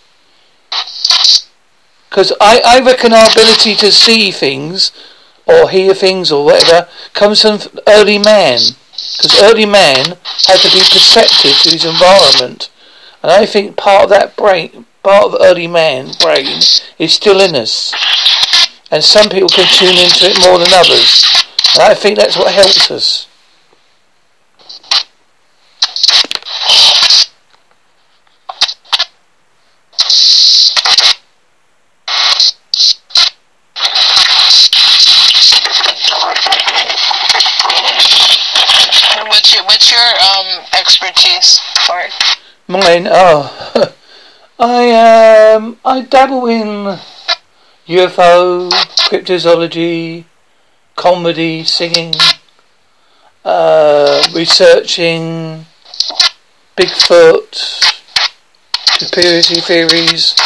Because 2.08 2.32
I, 2.40 2.60
I 2.64 2.80
reckon 2.84 3.12
our 3.12 3.28
ability 3.30 3.74
to 3.76 3.90
see 3.90 4.30
things 4.30 4.92
or 5.52 5.68
hear 5.70 5.94
things 5.94 6.32
or 6.32 6.44
whatever 6.44 6.88
comes 7.12 7.42
from 7.42 7.58
early 7.86 8.18
man. 8.18 8.60
Because 9.16 9.40
early 9.42 9.66
man 9.66 10.16
had 10.46 10.58
to 10.60 10.68
be 10.72 10.80
perceptive 10.90 11.56
to 11.62 11.70
his 11.70 11.84
environment. 11.84 12.70
And 13.22 13.30
I 13.30 13.46
think 13.46 13.76
part 13.76 14.04
of 14.04 14.10
that 14.10 14.36
brain, 14.36 14.86
part 15.02 15.24
of 15.26 15.40
early 15.40 15.66
man 15.66 16.12
brain 16.20 16.60
is 16.98 17.12
still 17.12 17.40
in 17.40 17.54
us. 17.54 17.94
And 18.90 19.02
some 19.02 19.28
people 19.28 19.48
can 19.48 19.66
tune 19.68 19.96
into 19.96 20.26
it 20.26 20.44
more 20.46 20.58
than 20.58 20.72
others. 20.72 21.24
And 21.74 21.82
I 21.82 21.94
think 21.94 22.18
that's 22.18 22.36
what 22.36 22.52
helps 22.52 22.90
us. 22.90 23.26
Um 40.12 40.64
expertise, 40.78 41.60
Clark? 41.86 42.10
Mine, 42.68 43.08
oh, 43.10 43.94
I 44.58 45.54
um, 45.54 45.78
I 45.84 46.02
dabble 46.02 46.46
in 46.46 46.98
UFO, 47.86 48.70
cryptozoology, 49.08 50.24
comedy, 50.96 51.64
singing, 51.64 52.14
uh, 53.44 54.22
researching 54.34 55.66
Bigfoot, 56.76 58.00
conspiracy 58.98 59.60
theories. 59.60 60.36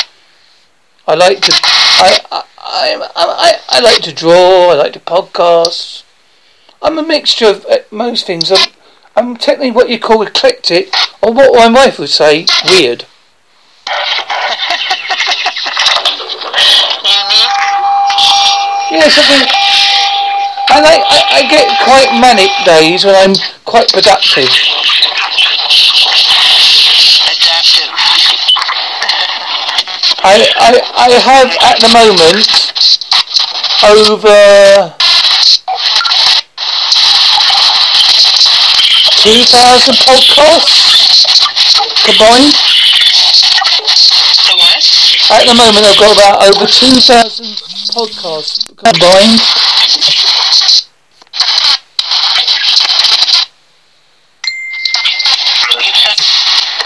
I 1.07 1.15
like 1.15 1.41
to, 1.43 1.53
I, 1.53 2.19
I, 2.33 2.43
I, 2.59 3.11
I, 3.15 3.61
I 3.69 3.81
like 3.81 4.03
to 4.03 4.13
draw. 4.13 4.73
I 4.73 4.75
like 4.75 4.93
to 4.95 5.01
podcast. 5.01 6.03
I'm 6.83 6.99
a 6.99 7.03
mixture 7.03 7.47
of 7.47 7.65
uh, 7.67 7.79
most 7.91 8.27
things. 8.27 8.51
I'm, 8.51 8.59
Um, 9.17 9.31
I'm 9.31 9.37
technically 9.37 9.71
what 9.71 9.89
you 9.89 9.99
call 9.99 10.23
eclectic, 10.23 10.93
or 11.23 11.33
what 11.33 11.55
my 11.55 11.69
wife 11.73 11.99
would 11.99 12.11
say, 12.11 12.45
weird. 12.65 13.07
Unique. 17.01 17.53
Yes, 18.93 19.17
I 19.17 19.25
think. 19.25 19.49
I. 20.69 21.01
I, 21.09 21.23
I 21.37 21.49
get 21.49 21.67
quite 21.85 22.13
manic 22.21 22.51
days 22.65 23.05
when 23.05 23.15
I'm 23.15 23.35
quite 23.65 23.89
productive. 23.89 24.45
Adaptive. 27.25 27.91
I, 30.23 30.49
I, 30.59 30.81
I 30.97 31.11
have 31.25 31.57
at 31.63 31.81
the 31.81 31.89
moment 31.89 32.73
over 33.85 35.06
two 39.27 39.43
thousand 39.43 39.99
podcasts 40.07 41.27
combined. 42.07 42.55
The 44.47 44.55
what? 44.55 44.87
At 45.35 45.43
the 45.51 45.55
moment, 45.59 45.83
I've 45.83 45.99
got 45.99 46.15
about 46.15 46.47
over 46.47 46.67
two 46.71 47.03
thousand 47.03 47.59
podcasts 47.91 48.71
combined. 48.79 49.43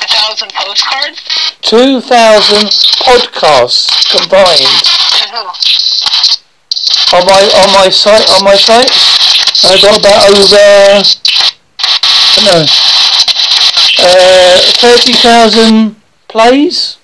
A 0.01 0.09
thousand 0.09 0.51
postcards? 0.57 1.21
Two 1.61 2.01
thousand 2.01 2.73
podcasts 3.05 3.93
combined 4.17 4.65
on 7.13 7.27
my 7.27 7.43
on 7.61 7.69
my 7.75 7.91
site 7.91 8.31
on 8.33 8.45
my 8.45 8.57
site. 8.57 8.89
I've 9.63 9.83
got 9.83 10.01
about 10.01 10.25
over 10.31 11.05
no 12.45 12.65
uh, 14.03 14.61
thirty 14.81 15.13
thousand 15.13 15.97
plays 16.29 17.01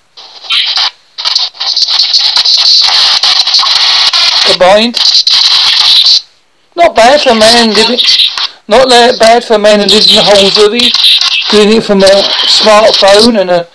combined. 4.47 4.97
Not 6.75 6.95
bad 6.95 7.21
for 7.21 7.31
a 7.31 7.35
man 7.35 7.73
living. 7.73 7.99
Not 8.67 8.89
that 8.89 9.19
bad 9.19 9.43
for 9.43 9.55
a 9.55 9.59
man 9.59 9.79
lives 9.79 10.11
in 10.11 10.23
Holsworthy, 10.23 10.91
doing 11.51 11.77
it 11.77 11.83
from 11.83 12.03
a 12.03 12.23
smartphone 12.47 13.39
and 13.39 13.49
a 13.49 13.67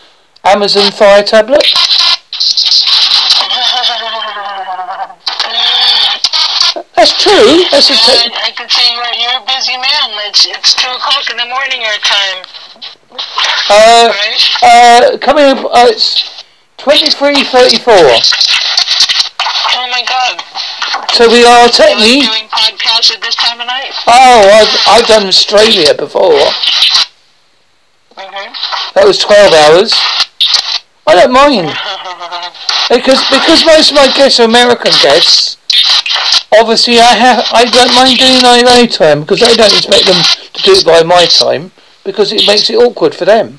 Amazon 0.44 0.90
Fire 0.92 1.22
tablet. 1.22 1.64
That's 7.12 7.24
true. 7.24 7.68
That's 7.70 7.90
a 7.90 7.94
I, 8.40 8.52
can 8.56 8.68
see 8.70 8.88
you're, 8.88 9.04
you're 9.20 9.36
a 9.36 9.44
busy 9.44 9.76
man. 9.76 10.16
It's, 10.24 10.46
it's 10.48 10.72
2 10.80 10.88
o'clock 10.88 11.28
in 11.30 11.36
the 11.36 11.44
morning 11.44 11.82
your 11.82 12.00
time, 12.00 12.40
uh, 13.68 14.08
right? 14.08 14.40
uh, 14.62 15.18
coming 15.20 15.44
up. 15.44 15.58
Uh, 15.66 15.92
it's 15.92 16.44
twenty-three 16.78 17.44
thirty-four. 17.44 17.92
Oh 17.92 19.88
my 19.92 20.02
god. 20.08 20.40
So 21.12 21.28
we 21.28 21.44
are 21.44 21.66
Are 21.66 21.68
technically. 21.68 22.20
doing 22.24 22.48
podcasts 22.48 23.12
at 23.12 23.20
this 23.20 23.34
time 23.36 23.60
of 23.60 23.66
night? 23.66 23.92
Oh, 24.06 24.48
I've, 24.48 25.02
I've 25.02 25.06
done 25.06 25.26
Australia 25.26 25.92
before. 25.94 26.32
Mm-hmm. 28.16 28.52
That 28.94 29.04
was 29.04 29.18
twelve 29.18 29.52
hours. 29.52 29.92
I 31.06 31.14
don't 31.14 31.32
mind 31.32 31.68
because 32.88 33.20
because 33.28 33.66
most 33.66 33.90
of 33.90 33.96
my 33.96 34.08
guests 34.16 34.40
are 34.40 34.44
American 34.48 34.92
guests. 35.02 35.58
Obviously, 36.58 36.98
I 36.98 37.14
have 37.14 37.44
I 37.52 37.64
don't 37.64 37.94
mind 37.94 38.18
doing 38.18 38.36
it 38.36 38.68
any 38.68 38.86
time 38.86 39.20
because 39.20 39.42
I 39.42 39.54
don't 39.54 39.72
expect 39.72 40.06
them 40.06 40.20
to 40.52 40.62
do 40.62 40.72
it 40.72 40.84
by 40.84 41.02
my 41.02 41.24
time 41.26 41.72
because 42.04 42.32
it 42.32 42.46
makes 42.46 42.68
it 42.68 42.76
awkward 42.76 43.14
for 43.14 43.24
them. 43.24 43.56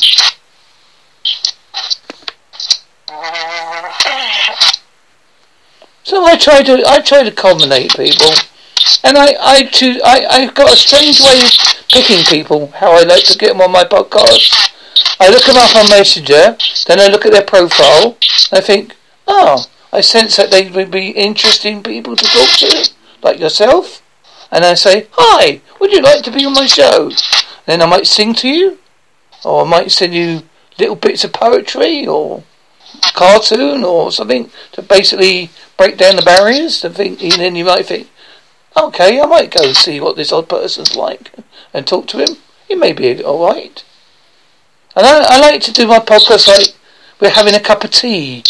So 6.04 6.26
I 6.26 6.38
try 6.38 6.62
to 6.62 6.84
I 6.86 7.02
try 7.02 7.24
to 7.24 7.32
culminate 7.32 7.96
people, 7.96 8.30
and 9.04 9.18
I 9.18 9.36
I 9.42 9.64
choose 9.64 10.00
I 10.04 10.26
I've 10.30 10.54
got 10.54 10.72
a 10.72 10.76
strange 10.76 11.20
way 11.22 11.40
of 11.42 11.52
picking 11.90 12.24
people. 12.26 12.68
How 12.68 12.92
I 12.92 13.04
like 13.04 13.24
to 13.26 13.38
get 13.38 13.50
them 13.50 13.62
on 13.62 13.72
my 13.72 13.84
podcast. 13.84 14.72
I 15.20 15.30
look 15.30 15.44
them 15.46 15.58
up 15.58 15.76
on 15.76 15.90
Messenger, 15.90 16.58
then 16.88 17.00
I 17.00 17.08
look 17.08 17.26
at 17.26 17.32
their 17.32 17.44
profile, 17.44 18.18
and 18.52 18.60
I 18.60 18.62
think, 18.62 18.96
oh, 19.28 19.66
I 19.94 20.02
sense 20.02 20.38
that 20.38 20.50
they 20.50 20.72
would 20.72 20.90
be 20.90 21.10
interesting 21.10 21.84
people 21.84 22.16
to 22.16 22.26
talk 22.26 22.50
to, 22.62 22.90
like 23.22 23.40
yourself, 23.40 24.02
and 24.50 24.66
I 24.66 24.74
say, 24.74 25.06
"Hi, 25.12 25.62
would 25.80 25.92
you 25.92 26.02
like 26.02 26.24
to 26.24 26.32
be 26.32 26.44
on 26.46 26.54
my 26.54 26.66
show?" 26.66 27.12
Then 27.68 27.80
I 27.80 27.86
might 27.86 28.08
sing 28.08 28.34
to 28.36 28.48
you, 28.48 28.80
or 29.46 29.62
I 29.62 29.70
might 29.70 29.92
send 29.92 30.16
you 30.16 30.50
little 30.80 30.96
bits 30.96 31.24
of 31.24 31.34
poetry 31.34 32.08
or 32.08 32.42
cartoon 33.14 33.84
or 33.84 34.12
something 34.12 34.50
to 34.72 34.82
basically 34.82 35.52
break 35.78 35.98
down 35.98 36.16
the 36.16 36.24
barriers. 36.24 36.82
To 36.82 36.90
think, 36.90 37.22
and 37.22 37.34
then 37.34 37.56
you 37.56 37.66
might 37.66 37.86
think, 37.86 38.10
"Okay, 38.76 39.22
I 39.22 39.28
might 39.28 39.52
go 39.52 39.74
see 39.74 40.00
what 40.00 40.16
this 40.16 40.32
odd 40.32 40.50
person's 40.50 40.96
like 40.96 41.32
and 41.72 41.86
talk 41.86 42.08
to 42.08 42.18
him. 42.18 42.38
He 42.68 42.74
may 42.74 42.94
be 42.94 43.24
all 43.24 43.46
right." 43.46 43.84
And 44.96 45.06
I, 45.06 45.36
I 45.36 45.40
like 45.40 45.62
to 45.62 45.72
do 45.72 45.86
my 45.86 46.00
podcast 46.00 46.48
like 46.48 46.74
we're 47.24 47.30
having 47.30 47.56
a 47.56 47.60
cup 47.60 47.86
of 47.86 47.92
tea 47.92 48.44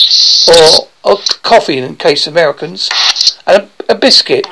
or, 0.50 0.90
or 1.04 1.18
coffee 1.44 1.78
in 1.78 1.96
case 1.96 2.26
Americans 2.26 2.90
and 3.46 3.70
a, 3.88 3.92
a 3.92 3.96
biscuit 3.96 4.48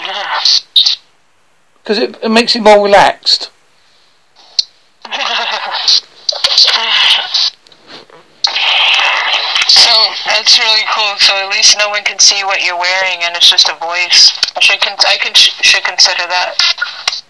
because 1.82 1.98
it, 1.98 2.16
it 2.22 2.30
makes 2.30 2.56
it 2.56 2.62
more 2.62 2.84
relaxed. 2.84 3.50
So 9.68 9.90
that's 10.28 10.60
really 10.60 10.86
cool. 10.94 11.18
So 11.18 11.34
at 11.36 11.50
least 11.50 11.76
no 11.80 11.90
one 11.90 12.04
can 12.04 12.20
see 12.20 12.44
what 12.44 12.64
you're 12.64 12.78
wearing, 12.78 13.24
and 13.24 13.36
it's 13.36 13.50
just 13.50 13.70
a 13.70 13.76
voice. 13.80 14.32
I 14.56 14.60
should 14.60 14.80
con- 14.82 14.98
I 15.00 15.18
can 15.18 15.34
should 15.34 15.84
consider 15.84 16.28
that. 16.28 17.24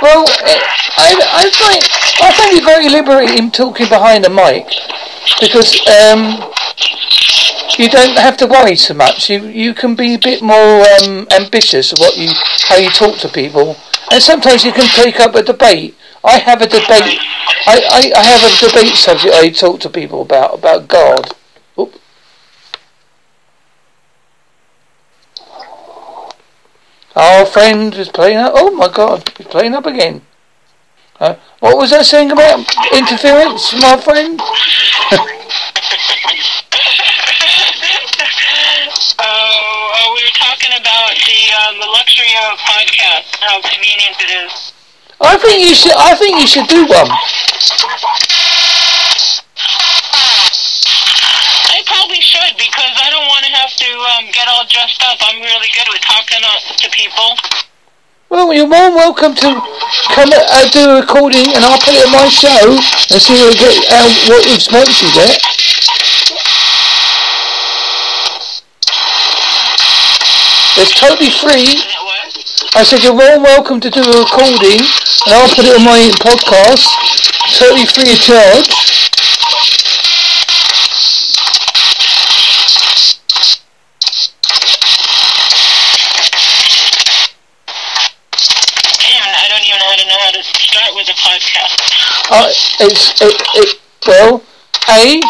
Well, 0.00 0.24
it, 0.26 0.62
I, 0.98 1.14
I 1.32 1.50
find 1.50 1.82
I 2.20 2.32
find 2.32 2.56
it 2.56 2.64
very 2.64 2.88
liberating 2.88 3.52
talking 3.52 3.88
behind 3.88 4.24
the 4.24 4.30
mic 4.30 4.66
because 5.40 5.74
um, 5.88 6.52
you 7.78 7.88
don't 7.88 8.16
have 8.18 8.36
to 8.38 8.46
worry 8.46 8.76
so 8.76 8.94
much. 8.94 9.30
You 9.30 9.46
you 9.46 9.74
can 9.74 9.94
be 9.94 10.14
a 10.14 10.18
bit 10.18 10.42
more 10.42 10.84
um, 11.00 11.26
ambitious 11.30 11.92
of 11.92 11.98
what 11.98 12.16
you 12.16 12.28
how 12.68 12.76
you 12.76 12.90
talk 12.90 13.18
to 13.18 13.28
people, 13.28 13.76
and 14.10 14.22
sometimes 14.22 14.64
you 14.64 14.72
can 14.72 14.88
take 14.88 15.20
up 15.20 15.34
a 15.34 15.42
debate. 15.42 15.96
I 16.24 16.38
have 16.38 16.60
a 16.60 16.66
debate. 16.66 17.18
I, 17.66 17.80
I, 17.90 18.12
I 18.16 18.22
have 18.22 18.42
a 18.44 18.68
debate 18.68 18.94
subject 18.94 19.34
I 19.34 19.50
talk 19.50 19.80
to 19.80 19.90
people 19.90 20.22
about 20.22 20.54
about 20.54 20.88
God. 20.88 21.34
Oop. 21.78 21.94
Our 27.14 27.44
friend 27.46 27.94
is 27.94 28.08
playing 28.08 28.38
up. 28.38 28.52
Oh 28.54 28.70
my 28.70 28.88
God, 28.88 29.28
he's 29.36 29.46
playing 29.46 29.74
up 29.74 29.86
again. 29.86 30.22
Uh, 31.22 31.38
what 31.60 31.78
was 31.78 31.92
I 31.94 32.02
saying 32.02 32.32
about 32.34 32.66
interference, 32.90 33.70
my 33.78 33.94
friend? 33.94 34.42
Oh, 39.22 39.94
oh, 40.02 40.18
we 40.18 40.22
were 40.26 40.34
talking 40.34 40.74
about 40.74 41.14
the 41.14 41.40
um, 41.62 41.78
the 41.78 41.86
luxury 41.86 42.34
of 42.42 42.58
a 42.58 42.58
podcast, 42.58 43.38
how 43.38 43.62
convenient 43.62 44.18
it 44.18 44.30
is. 44.50 44.72
I 45.20 45.38
think 45.38 45.62
you 45.62 45.76
should. 45.78 45.94
I 45.94 46.18
think 46.18 46.42
you 46.42 46.46
should 46.50 46.66
do 46.66 46.82
one. 46.90 47.06
I 51.70 51.86
probably 51.86 52.18
should 52.18 52.58
because 52.58 52.94
I 52.98 53.14
don't 53.14 53.28
want 53.30 53.46
to 53.46 53.52
have 53.54 53.70
to 53.70 53.90
um, 54.18 54.26
get 54.34 54.48
all 54.50 54.66
dressed 54.66 55.02
up. 55.06 55.22
I'm 55.22 55.38
really 55.38 55.70
good 55.70 55.86
with 55.86 56.02
talking 56.02 56.42
to 56.42 56.90
people. 56.90 57.38
Well, 58.32 58.48
you're 58.54 58.66
more 58.66 58.88
welcome 58.96 59.34
to 59.34 59.48
come 60.08 60.32
uh, 60.32 60.64
do 60.72 60.88
a 60.88 61.00
recording, 61.04 61.52
and 61.52 61.60
I'll 61.68 61.76
put 61.76 61.92
it 61.92 62.00
on 62.00 62.12
my 62.16 62.28
show 62.32 62.72
and 63.12 63.20
see 63.20 63.36
what, 63.36 63.52
get, 63.60 63.76
uh, 63.92 64.08
what 64.32 64.48
response 64.48 65.02
you 65.04 65.12
get. 65.12 65.36
It's 70.80 70.96
totally 70.96 71.28
free. 71.28 71.76
I 72.74 72.82
said 72.88 73.04
you're 73.04 73.12
more 73.12 73.36
welcome 73.36 73.80
to 73.80 73.90
do 73.90 74.00
a 74.00 74.24
recording, 74.24 74.80
and 74.80 75.34
I'll 75.36 75.52
put 75.52 75.66
it 75.68 75.76
on 75.76 75.84
my 75.84 76.00
podcast, 76.24 76.88
totally 77.60 77.84
free 77.84 78.12
of 78.12 78.18
charge. 78.18 78.72
Damn, 89.02 89.34
I 89.34 89.48
don't 89.48 89.62
even 89.66 89.78
know 89.78 89.90
how 89.90 89.96
to 89.96 90.06
know 90.06 90.18
how 90.24 90.30
to 90.30 90.42
start 90.42 90.94
with 90.94 91.08
a 91.08 91.12
podcast. 91.12 92.21
Uh, 92.34 92.48
it's 92.80 93.20
it, 93.20 93.42
it 93.56 93.78
well, 94.06 94.42
a 94.88 95.20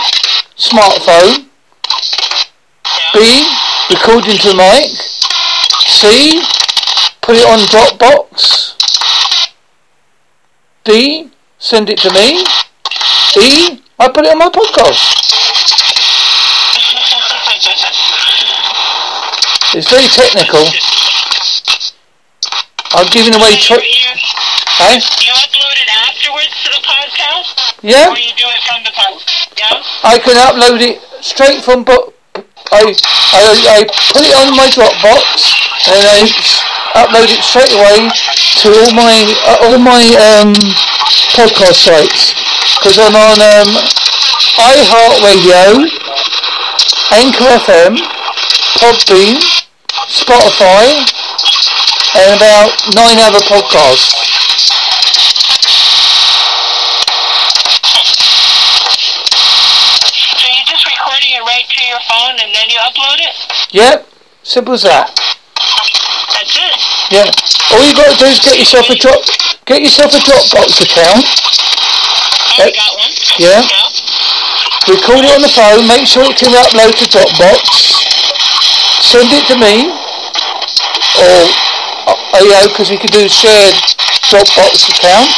smartphone. 0.54 1.48
B 3.12 3.44
recording 3.90 4.38
to 4.38 4.48
the 4.48 4.54
mic. 4.54 4.86
C 5.90 6.40
put 7.20 7.34
it 7.34 7.44
on 7.44 7.58
Dropbox. 7.74 8.78
D 10.84 11.32
send 11.58 11.90
it 11.90 11.98
to 11.98 12.10
me. 12.14 12.38
E 13.36 13.82
I 13.98 14.08
put 14.08 14.24
it 14.24 14.30
on 14.30 14.38
my 14.38 14.48
podcast. 14.48 15.18
It's 19.74 19.90
very 19.90 20.06
technical. 20.06 20.62
I'm 22.94 23.08
giving 23.08 23.32
away. 23.34 23.56
you, 23.56 23.60
Tr- 23.60 23.80
you, 23.80 24.10
hey? 24.76 25.00
you 25.00 25.32
upload 25.32 25.76
it 25.80 25.90
afterwards 26.04 26.52
to 26.64 26.68
the 26.76 26.82
podcast? 26.84 27.54
Yeah. 27.82 28.12
Or 28.12 28.18
you 28.18 28.32
do 28.36 28.46
it 28.52 28.62
from 28.68 28.84
the 28.84 28.92
podcast? 28.92 29.56
Yeah? 29.56 29.82
I 30.04 30.18
can 30.20 30.36
upload 30.36 30.80
it 30.84 31.00
straight 31.24 31.62
from 31.64 31.84
but 31.84 32.12
I, 32.72 32.88
I 32.88 33.44
I 33.68 33.78
put 34.12 34.24
it 34.24 34.34
on 34.36 34.56
my 34.56 34.68
Dropbox 34.72 35.20
and 35.92 36.04
I 36.08 36.20
upload 37.00 37.28
it 37.32 37.40
straight 37.44 37.72
away 37.72 38.08
to 38.60 38.68
all 38.72 38.92
my 38.96 39.16
uh, 39.44 39.68
all 39.68 39.78
my 39.80 40.04
um, 40.20 40.52
podcast 41.36 41.84
sites 41.84 42.32
because 42.80 42.98
I'm 43.00 43.16
on 43.16 43.40
um, 43.40 43.70
iHeartRadio, 44.56 45.88
Anchor 47.12 47.50
FM, 47.60 47.96
Podbean, 48.80 49.36
Spotify, 50.08 51.04
and 52.14 52.36
about 52.36 52.70
nine 52.94 53.18
other 53.18 53.40
podcasts. 53.40 54.12
So 59.12 60.44
you're 60.48 60.68
just 60.68 60.84
recording 60.88 61.30
it 61.36 61.42
right 61.44 61.66
to 61.68 61.80
your 61.84 62.00
phone 62.08 62.36
and 62.40 62.50
then 62.54 62.66
you 62.72 62.78
upload 62.80 63.18
it? 63.20 63.34
Yep, 63.72 64.08
simple 64.42 64.74
as 64.74 64.82
that. 64.88 65.12
That's 66.32 66.56
it. 66.56 66.76
Yeah. 67.12 67.28
All 67.76 67.84
you 67.84 67.94
got 67.94 68.08
to 68.12 68.16
do 68.18 68.26
is 68.32 68.40
get 68.40 68.58
yourself 68.58 68.88
a 68.90 68.96
drop, 68.96 69.20
get 69.66 69.80
yourself 69.82 70.12
a 70.16 70.20
Dropbox 70.24 70.80
account. 70.82 71.24
Oh, 71.24 72.64
Uh, 72.64 72.70
got 72.72 72.92
one? 72.96 73.12
yeah. 73.38 73.60
Yeah. 73.62 73.88
record 74.92 75.24
it 75.24 75.32
on 75.32 75.42
the 75.42 75.52
phone, 75.52 75.86
make 75.86 76.06
sure 76.08 76.24
it 76.26 76.36
can 76.36 76.52
upload 76.52 76.96
to 76.98 77.06
Dropbox, 77.06 77.60
send 79.04 79.30
it 79.32 79.44
to 79.46 79.56
me, 79.56 79.88
or, 81.22 81.36
you 82.06 82.50
uh, 82.50 82.60
know, 82.60 82.66
because 82.68 82.90
we 82.90 82.98
can 82.98 83.10
do 83.10 83.28
shared 83.28 83.74
Dropbox 84.26 84.90
account, 84.90 85.30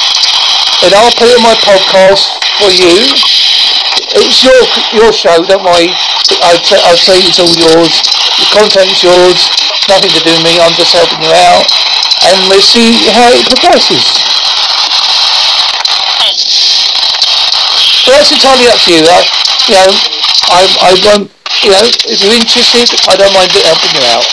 and 0.85 0.95
I'll 0.95 1.13
put 1.17 1.29
it 1.29 1.37
on 1.37 1.45
my 1.45 1.57
podcast 1.61 2.31
for 2.61 2.71
you. 2.73 2.95
It's 4.17 4.43
your 4.43 4.57
your 4.95 5.13
show, 5.13 5.43
don't 5.45 5.65
worry. 5.65 5.91
I'd 5.91 6.99
say 6.99 7.21
it's 7.25 7.39
all 7.39 7.51
yours. 7.53 7.93
The 8.41 8.47
content's 8.51 9.03
yours. 9.03 9.39
Nothing 9.89 10.11
to 10.17 10.21
do 10.25 10.33
with 10.33 10.45
me. 10.45 10.57
I'm 10.61 10.73
just 10.73 10.93
helping 10.97 11.21
you 11.21 11.33
out, 11.33 11.67
and 12.25 12.37
we'll 12.49 12.65
see 12.65 12.97
how 13.13 13.29
it 13.33 13.45
progresses. 13.47 14.05
But 18.05 18.21
that's 18.21 18.33
entirely 18.33 18.69
up 18.69 18.79
to 18.85 18.91
you. 18.93 19.05
I, 19.05 19.21
you 19.69 19.75
know, 19.75 19.91
I, 20.53 20.63
I 20.81 20.93
won't, 21.05 21.33
you 21.65 21.71
know, 21.71 21.85
if 21.85 22.23
you're 22.23 22.35
interested, 22.35 22.89
I 23.09 23.17
don't 23.17 23.33
mind 23.33 23.51
helping 23.53 23.97
you 23.97 24.05
out. 24.09 24.25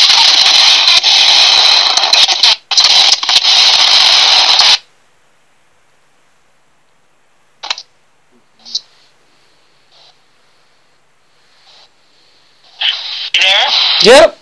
You 13.33 13.41
there? 13.41 13.90
Yep. 14.03 14.37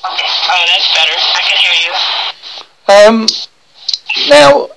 Okay. 0.00 0.28
Oh, 0.50 0.64
that's 0.70 0.88
better. 0.94 1.16
I 1.18 1.42
can 1.42 1.58
hear 1.58 1.76
you. 1.82 1.92
Um, 2.86 3.26
now, 4.28 4.68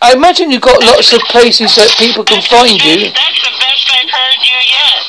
I 0.00 0.12
imagine 0.12 0.50
you've 0.50 0.62
got 0.62 0.82
lots 0.82 1.12
of 1.12 1.20
places 1.32 1.74
that 1.76 1.94
people 1.98 2.22
can 2.22 2.42
find 2.42 2.76
you. 2.84 3.08
That's 3.08 3.40
the 3.40 3.50
best 3.58 3.88
I've 3.90 4.10
heard 4.10 4.40
you 4.44 4.58
yet. 4.60 5.00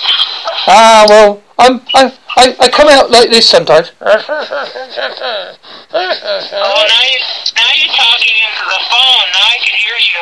Ah, 0.65 1.05
well, 1.07 1.43
I'm, 1.59 1.81
I, 1.93 2.13
I, 2.37 2.55
I 2.59 2.69
come 2.69 2.87
out 2.87 3.11
like 3.11 3.29
this 3.29 3.47
sometimes. 3.47 3.91
Oh, 5.95 5.99
now, 5.99 7.03
you, 7.05 7.19
now 7.53 7.69
you're 7.77 7.93
talking 7.93 8.33
into 8.33 8.65
the 8.65 8.81
phone. 8.89 9.27
Now 9.29 9.45
I 9.45 9.57
can 9.61 9.75
hear 9.77 9.97
you. 10.09 10.21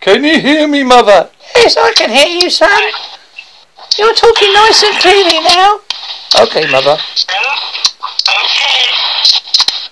Can 0.00 0.24
you 0.24 0.40
hear 0.40 0.68
me, 0.68 0.84
mother? 0.84 1.28
Yes, 1.56 1.76
I 1.76 1.92
can 1.94 2.10
hear 2.10 2.40
you, 2.40 2.50
son. 2.50 2.70
You're 4.00 4.16
talking 4.16 4.48
nice 4.54 4.82
and 4.82 4.96
clearly 4.96 5.44
now. 5.44 5.76
Okay, 6.40 6.64
mother. 6.72 6.96
Okay. 6.96 8.80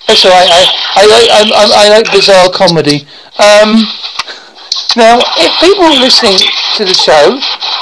That's 0.08 0.24
all 0.24 0.32
right. 0.32 0.48
I, 0.48 0.64
I, 0.96 1.04
I, 1.28 1.42
I, 1.52 1.64
I 1.84 1.88
like 1.92 2.10
bizarre 2.10 2.48
comedy. 2.48 3.04
Um, 3.36 3.84
now, 4.96 5.20
if 5.36 5.52
people 5.60 5.84
are 5.84 6.00
listening 6.00 6.40
to 6.80 6.88
the 6.88 6.96
show, 6.96 7.36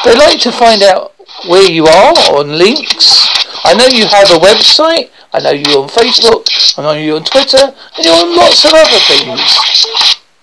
they 0.04 0.18
like 0.18 0.40
to 0.40 0.50
find 0.50 0.82
out 0.82 1.14
where 1.46 1.70
you 1.70 1.86
are 1.86 2.12
on 2.34 2.58
links. 2.58 3.30
I 3.62 3.74
know 3.78 3.86
you 3.86 4.08
have 4.10 4.26
a 4.34 4.42
website. 4.42 5.14
I 5.32 5.38
know 5.38 5.52
you're 5.54 5.86
on 5.86 5.88
Facebook. 5.88 6.42
I 6.76 6.82
know 6.82 6.92
you're 6.98 7.16
on 7.18 7.24
Twitter, 7.24 7.70
and 7.70 8.04
you're 8.04 8.18
on 8.18 8.34
lots 8.34 8.64
of 8.64 8.72
other 8.74 8.98
things. 8.98 9.38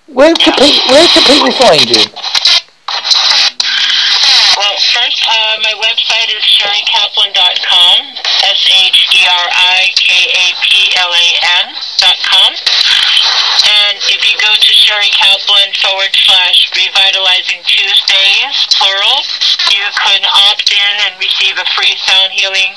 Where 0.08 0.34
can, 0.36 0.54
pe- 0.56 0.80
where 0.88 1.08
can 1.12 1.24
people 1.28 1.52
find 1.52 1.84
you? 1.92 2.08
Well, 4.56 4.78
first, 4.94 5.28
uh, 5.28 5.53
my 5.64 5.74
website 5.80 6.28
is 6.36 6.44
sherikaplan.com, 6.44 8.20
S-H-E-R-I-K-A-P-L-A-N 8.52 8.86
dot 12.04 12.20
com. 12.20 12.52
And 12.52 13.96
if 14.12 14.20
you 14.28 14.36
go 14.44 14.52
to 14.52 14.72
Sheri 14.76 15.08
Kaplan 15.16 15.72
forward 15.80 16.12
slash 16.12 16.68
Revitalizing 16.76 17.64
Tuesdays, 17.64 18.68
plural, 18.76 19.24
you 19.72 19.88
can 20.04 20.28
opt 20.52 20.68
in 20.68 20.96
and 21.08 21.16
receive 21.24 21.56
a 21.56 21.64
free 21.80 21.96
sound 21.96 22.36
healing 22.36 22.76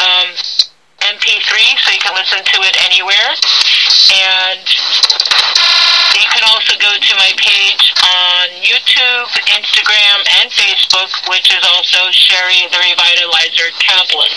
um, 0.00 0.32
MP3 1.04 1.52
so 1.84 1.92
you 1.92 2.00
can 2.00 2.16
listen 2.16 2.40
to 2.40 2.58
it 2.64 2.80
anywhere. 2.88 3.28
And 4.08 4.64
you 6.16 6.28
can 6.32 6.48
also 6.48 6.80
go 6.80 6.92
to 6.96 7.12
my 7.16 7.32
page 7.36 7.92
on 8.00 8.48
YouTube, 8.64 9.28
Instagram, 9.52 10.18
and 10.40 10.50
Facebook, 11.02 11.28
which 11.30 11.50
is 11.50 11.64
also 11.74 11.98
Sheri 12.10 12.70
the 12.70 12.76
Revitalizer 12.76 13.70
Kaplan. 13.78 14.30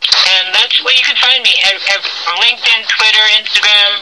And 0.00 0.54
that's 0.54 0.82
where 0.82 0.94
you 0.94 1.04
can 1.04 1.16
find 1.16 1.42
me. 1.42 1.52
Ev- 1.66 1.82
ev- 1.92 2.12
LinkedIn, 2.40 2.88
Twitter, 2.88 3.24
Instagram, 3.36 3.92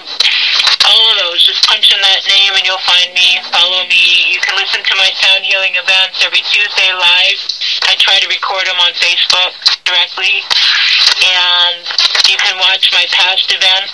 all 0.86 1.10
of 1.10 1.16
those. 1.18 1.42
Just 1.42 1.66
punch 1.66 1.90
in 1.92 2.00
that 2.00 2.22
name 2.28 2.54
and 2.54 2.64
you'll 2.64 2.86
find 2.86 3.12
me. 3.12 3.40
Follow 3.50 3.82
me. 3.88 4.32
You 4.32 4.40
can 4.40 4.56
listen 4.56 4.84
to 4.84 4.94
my 4.96 5.10
sound 5.18 5.44
healing 5.44 5.74
events 5.74 6.22
every 6.24 6.44
Tuesday 6.46 6.92
live. 6.94 7.40
I 7.90 7.96
try 7.98 8.20
to 8.20 8.28
record 8.28 8.66
them 8.68 8.78
on 8.78 8.92
Facebook 8.94 9.52
directly. 9.84 10.38
And 11.18 11.82
you 12.30 12.38
can 12.38 12.56
watch 12.62 12.92
my 12.94 13.04
past 13.10 13.50
events 13.50 13.92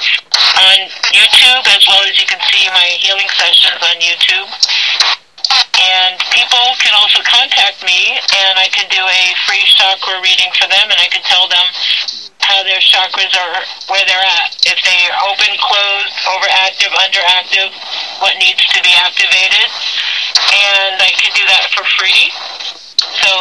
on 0.61 0.78
YouTube 1.09 1.64
as 1.72 1.82
well 1.88 2.05
as 2.05 2.20
you 2.20 2.26
can 2.28 2.40
see 2.53 2.68
my 2.68 2.88
healing 3.01 3.30
sessions 3.32 3.80
on 3.80 3.97
YouTube. 3.97 5.24
And 5.74 6.16
people 6.32 6.64
can 6.80 6.94
also 6.94 7.20
contact 7.26 7.82
me, 7.84 8.16
and 8.16 8.54
I 8.58 8.68
can 8.70 8.88
do 8.88 9.02
a 9.02 9.22
free 9.44 9.64
chakra 9.66 10.22
reading 10.22 10.52
for 10.56 10.68
them, 10.70 10.86
and 10.90 10.98
I 11.00 11.08
can 11.10 11.22
tell 11.26 11.48
them 11.48 11.66
how 12.44 12.62
their 12.62 12.80
chakras 12.80 13.32
are, 13.34 13.58
where 13.88 14.04
they're 14.04 14.28
at. 14.40 14.52
If 14.68 14.78
they 14.84 15.00
are 15.08 15.16
open, 15.28 15.50
closed, 15.58 16.14
overactive, 16.28 16.92
underactive, 16.92 17.72
what 18.20 18.36
needs 18.38 18.60
to 18.60 18.80
be 18.84 18.92
activated. 19.00 19.68
And 20.54 21.00
I 21.00 21.10
can 21.16 21.32
do 21.32 21.44
that 21.48 21.72
for 21.72 21.84
free. 21.96 22.30
So 23.24 23.32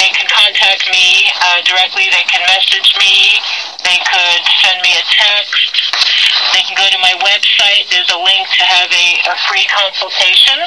they 0.00 0.10
can 0.16 0.26
contact 0.26 0.88
me 0.90 1.28
uh, 1.38 1.60
directly. 1.68 2.08
They 2.08 2.24
can 2.26 2.42
message 2.48 2.96
me. 2.98 3.38
They 3.84 3.98
could 4.10 4.42
send 4.62 4.82
me 4.82 4.92
a 4.94 5.04
text. 5.08 5.52
They 6.54 6.62
can 6.62 6.76
go 6.76 6.86
to 6.90 6.98
my 6.98 7.14
website. 7.24 7.88
There's 7.90 8.10
a 8.10 8.18
link 8.18 8.46
to 8.58 8.64
have 8.64 8.90
a, 8.90 9.06
a 9.30 9.36
free 9.48 9.66
consultation. 9.70 10.58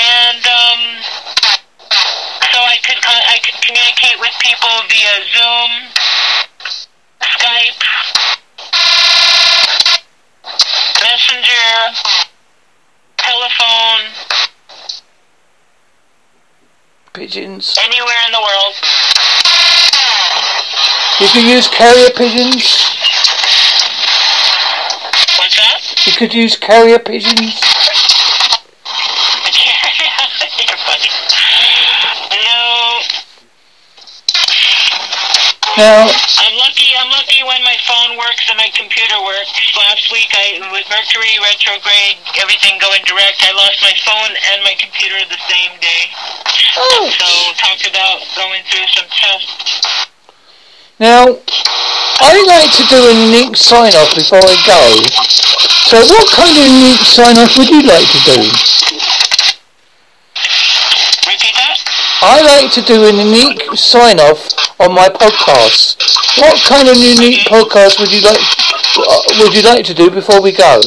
And 0.00 0.42
um, 0.46 0.80
so 2.52 2.58
I 2.58 2.76
could 2.84 3.00
con- 3.02 3.26
I 3.28 3.38
could 3.44 3.60
communicate 3.62 4.18
with 4.18 4.32
people 4.40 4.70
via 4.88 5.14
Zoom, 5.34 5.70
Skype, 7.20 7.82
Messenger, 11.02 11.94
telephone, 13.16 14.02
Pigeons. 17.12 17.76
anywhere 17.84 18.20
in 18.26 18.32
the 18.32 18.40
world. 18.40 18.74
You 21.20 21.28
can 21.28 21.46
use 21.46 21.68
carrier 21.68 22.08
pigeons. 22.16 22.64
What's 25.36 25.56
that? 25.60 25.80
You 26.06 26.12
could 26.16 26.32
use 26.32 26.56
carrier 26.56 26.98
pigeons. 26.98 27.60
No, 32.30 33.00
Now, 35.76 36.08
I'm 36.08 36.56
lucky. 36.58 36.88
I'm 36.98 37.10
lucky 37.10 37.44
when 37.44 37.62
my 37.62 37.76
phone 37.86 38.16
works 38.18 38.48
and 38.48 38.56
my 38.56 38.68
computer 38.74 39.16
works. 39.22 39.52
Last 39.76 40.10
week, 40.10 40.28
I 40.34 40.58
with 40.72 40.84
Mercury 40.90 41.36
retrograde, 41.40 42.16
everything 42.40 42.80
going 42.80 43.02
direct, 43.06 43.44
I 43.44 43.52
lost 43.54 43.78
my 43.82 43.94
phone 44.04 44.32
and 44.52 44.64
my 44.64 44.74
computer 44.76 45.20
the 45.28 45.40
same 45.48 45.72
day. 45.80 46.02
oh, 46.76 47.12
So 47.12 47.28
talk 47.60 47.80
about 47.86 48.18
going 48.36 48.62
through 48.68 48.88
some 48.92 49.08
tests. 49.08 49.89
Now, 51.00 51.24
I 52.20 52.36
like 52.44 52.70
to 52.76 52.84
do 52.92 53.00
a 53.08 53.14
unique 53.16 53.56
sign 53.56 53.96
off 53.96 54.14
before 54.14 54.44
I 54.44 54.52
go. 54.68 55.00
So, 55.88 55.96
what 55.96 56.28
kind 56.28 56.52
of 56.52 56.68
unique 56.68 57.00
sign 57.00 57.40
off 57.40 57.56
would 57.56 57.70
you 57.72 57.80
like 57.88 58.04
to 58.04 58.20
do? 58.28 58.36
Repeat 61.24 61.56
that. 61.56 61.80
I 62.20 62.42
like 62.44 62.70
to 62.72 62.82
do 62.82 63.00
a 63.08 63.12
unique 63.16 63.62
sign 63.80 64.20
off 64.20 64.44
on 64.78 64.92
my 64.94 65.08
podcast. 65.08 65.96
What 66.36 66.60
kind 66.68 66.86
of 66.86 66.96
unique 66.96 67.48
podcast 67.48 67.98
would 67.98 68.12
you 68.12 68.20
like? 68.20 68.36
Uh, 69.00 69.20
would 69.40 69.54
you 69.54 69.62
like 69.62 69.86
to 69.86 69.94
do 69.94 70.10
before 70.10 70.42
we 70.42 70.52
go? 70.52 70.84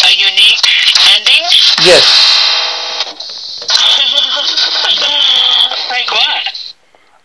A 0.00 0.10
unique 0.16 0.64
ending. 1.04 1.44
Yes. 1.84 2.26
like 5.90 6.10
what? 6.10 6.46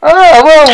Ah, 0.03 0.40
well, 0.51 0.67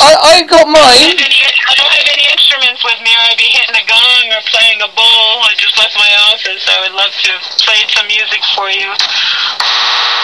I 0.00 0.12
I 0.20 0.36
got 0.44 0.68
mine. 0.68 1.16
have 1.16 1.16
I 1.16 1.72
don't 1.76 1.92
have 1.92 2.08
any 2.12 2.26
instruments 2.32 2.84
with 2.84 3.00
me, 3.00 3.08
or 3.16 3.22
I'd 3.32 3.40
be 3.40 3.48
hitting 3.48 3.76
a 3.76 3.84
gong 3.88 4.24
or 4.36 4.42
playing 4.52 4.80
a 4.84 4.90
bowl. 4.92 5.32
I 5.48 5.52
just 5.56 5.76
left 5.80 5.96
my 5.96 6.12
office. 6.32 6.60
I 6.68 6.76
would 6.84 6.92
love 6.92 7.12
to 7.12 7.32
play 7.64 7.80
some 7.96 8.06
music 8.08 8.42
for 8.52 8.68
you. 8.68 8.88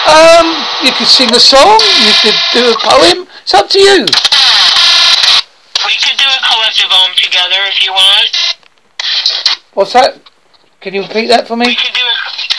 Um, 0.07 0.47
you 0.85 0.91
could 0.93 1.09
sing 1.09 1.33
a 1.33 1.39
song. 1.41 1.81
You 1.81 2.13
could 2.21 2.37
do 2.53 2.63
a 2.73 2.77
poem. 2.77 3.27
It's 3.41 3.53
up 3.53 3.69
to 3.73 3.79
you. 3.79 4.05
We 5.85 5.93
could 6.03 6.17
do 6.17 6.29
a 6.29 6.39
collective 6.45 6.91
ohm 6.93 7.11
together 7.17 7.59
if 7.73 7.81
you 7.83 7.91
want. 7.91 8.33
What's 9.73 9.93
that? 9.93 10.19
Can 10.81 10.93
you 10.93 11.01
repeat 11.03 11.27
that 11.27 11.47
for 11.47 11.55
We 11.57 11.65
me? 11.67 11.75
could 11.75 11.93
do 11.93 12.01
a 12.05 12.15
we 12.47 12.56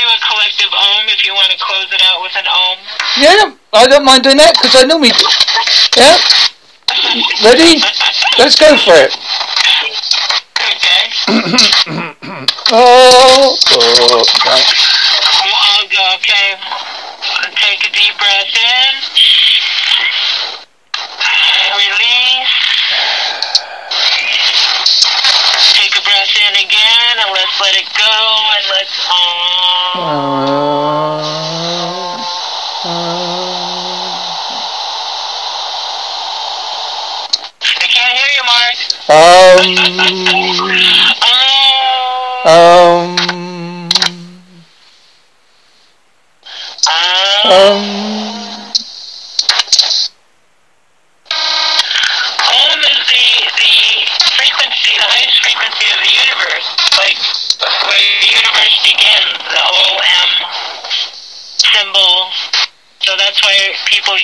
do 0.00 0.08
a 0.08 0.18
collective 0.24 0.72
ohm 0.72 1.04
if 1.12 1.26
you 1.26 1.34
want 1.34 1.52
to 1.52 1.58
close 1.60 1.92
it 1.92 2.00
out 2.08 2.22
with 2.22 2.32
an 2.36 2.48
ohm. 2.48 2.78
Yeah, 3.20 3.52
I 3.72 3.86
don't 3.86 4.04
mind 4.04 4.24
doing 4.24 4.38
that 4.40 4.56
because 4.56 4.72
I 4.72 4.88
normally 4.88 5.12
do. 5.12 5.28
Yeah. 6.00 6.16
Ready? 7.44 7.84
Let's 8.40 8.56
go 8.56 8.76
for 8.80 8.96
it. 8.96 9.12
Okay. 10.56 11.04
Oh, 12.72 13.58
oh 13.72 14.22
right. 14.46 14.62
I'll 15.42 15.88
go. 15.90 16.14
Okay. 16.14 16.54
Take 17.56 17.82
a 17.82 17.90
deep 17.92 18.14
breath 18.16 18.54
in. 18.54 18.94
Release. 21.76 22.79
Breath 26.20 26.36
in 26.36 26.54
again, 26.66 27.16
and 27.18 27.32
let's 27.32 27.60
let 27.60 27.74
it 27.76 27.88
go, 27.96 28.04
and 28.56 28.66
let's 28.70 29.08
um. 29.08 30.00
Uh, 32.82 32.88
I 37.62 37.86
can't 37.88 38.16
hear 38.18 38.30
you, 38.36 38.44
Mark. 38.44 38.76
uh, 39.08 39.56
um, 42.44 42.50
Um. 42.50 43.16
um, 47.46 47.52
Um. 47.52 48.09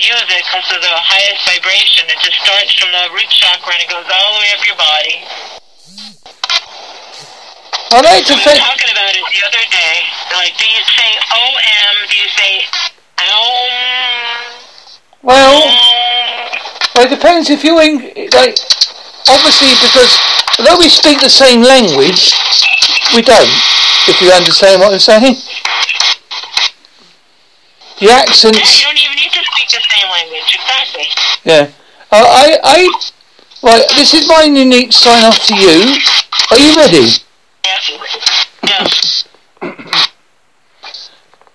Use 0.03 0.29
it 0.29 0.45
because 0.45 0.69
of 0.73 0.81
the 0.83 0.97
highest 0.97 1.43
vibration. 1.47 2.09
It 2.09 2.19
just 2.21 2.39
starts 2.43 2.73
from 2.77 2.93
the 2.93 3.09
root 3.15 3.31
chakra 3.31 3.73
and 3.73 3.83
it 3.83 3.91
goes 3.91 4.05
all 4.05 4.31
the 4.37 4.41
way 4.43 4.51
up 4.53 4.63
your 4.67 4.79
body. 4.81 5.17
I 7.87 8.03
like 8.03 8.27
to 8.27 8.35
We 8.35 8.43
were 8.43 8.59
talking 8.59 8.91
about 8.91 9.15
it 9.15 9.25
the 9.31 9.43
other 9.47 9.65
day. 9.71 9.97
Like, 10.35 10.53
do 10.59 10.67
you 10.67 10.83
say 10.85 11.11
OM? 11.33 11.97
Do 12.11 12.17
you 12.19 12.31
say 12.35 12.53
OM? 13.23 14.43
Well, 15.23 15.63
OM? 15.63 17.05
it 17.07 17.11
depends 17.11 17.49
if 17.49 17.63
you're 17.63 17.81
in, 17.81 18.03
like, 18.35 18.59
obviously 19.31 19.71
because 19.81 20.13
although 20.59 20.79
we 20.79 20.89
speak 20.89 21.21
the 21.21 21.31
same 21.31 21.63
language, 21.63 22.35
we 23.15 23.23
don't, 23.23 23.51
if 24.11 24.21
you 24.21 24.35
understand 24.35 24.81
what 24.81 24.93
I'm 24.93 24.99
saying. 24.99 25.37
The 27.97 28.13
accents. 28.13 28.61
Yeah, 28.61 28.77
you 28.77 28.85
don't 28.93 29.01
even 29.01 29.17
need 29.17 29.33
to 29.33 29.41
speak 29.41 29.69
the 29.73 29.81
same 29.81 30.09
Yeah. 31.45 31.71
Uh, 32.11 32.25
I, 32.25 32.59
I, 32.63 32.89
right, 33.63 33.85
this 33.97 34.15
is 34.15 34.29
my 34.29 34.43
unique 34.45 34.93
sign 34.93 35.25
off 35.25 35.39
to 35.47 35.55
you. 35.55 35.97
Are 36.51 36.59
you 36.59 36.77
ready? 36.77 37.07
Yes. 37.65 37.91
Yes. 38.63 39.29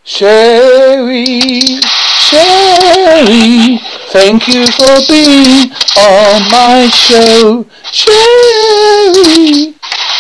Sheri, 0.04 1.80
Sheri, 2.28 3.80
thank 4.12 4.48
you 4.48 4.66
for 4.68 5.00
being 5.08 5.72
on 5.98 6.42
my 6.52 6.90
show. 6.92 7.66
Sheri, 7.92 9.74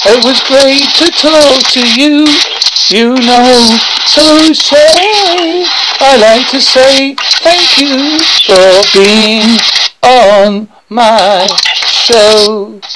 it 0.06 0.24
was 0.24 0.40
great 0.48 0.88
to 0.96 1.12
talk 1.12 1.62
to 1.74 1.82
you, 2.00 2.26
you 2.92 3.16
know. 3.16 3.80
So 4.06 4.52
say 4.52 5.64
I 6.04 6.20
like 6.20 6.52
to 6.52 6.60
say 6.60 7.16
thank 7.40 7.80
you 7.80 8.20
for 8.44 8.84
being 8.92 9.48
on 10.04 10.68
my 10.90 11.48
show. 11.88 12.76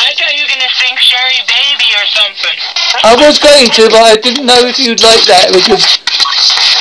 I 0.00 0.16
thought 0.16 0.32
you 0.32 0.42
were 0.42 0.48
gonna 0.48 0.72
sing 0.80 0.96
Sherry 0.96 1.44
Baby 1.44 1.88
or 2.00 2.06
something. 2.08 2.56
I 3.04 3.12
was 3.20 3.38
going 3.38 3.68
to, 3.68 3.88
but 3.92 4.00
I 4.00 4.16
didn't 4.16 4.46
know 4.46 4.64
if 4.64 4.78
you'd 4.78 5.02
like 5.02 5.24
that 5.28 5.52
because 5.52 6.00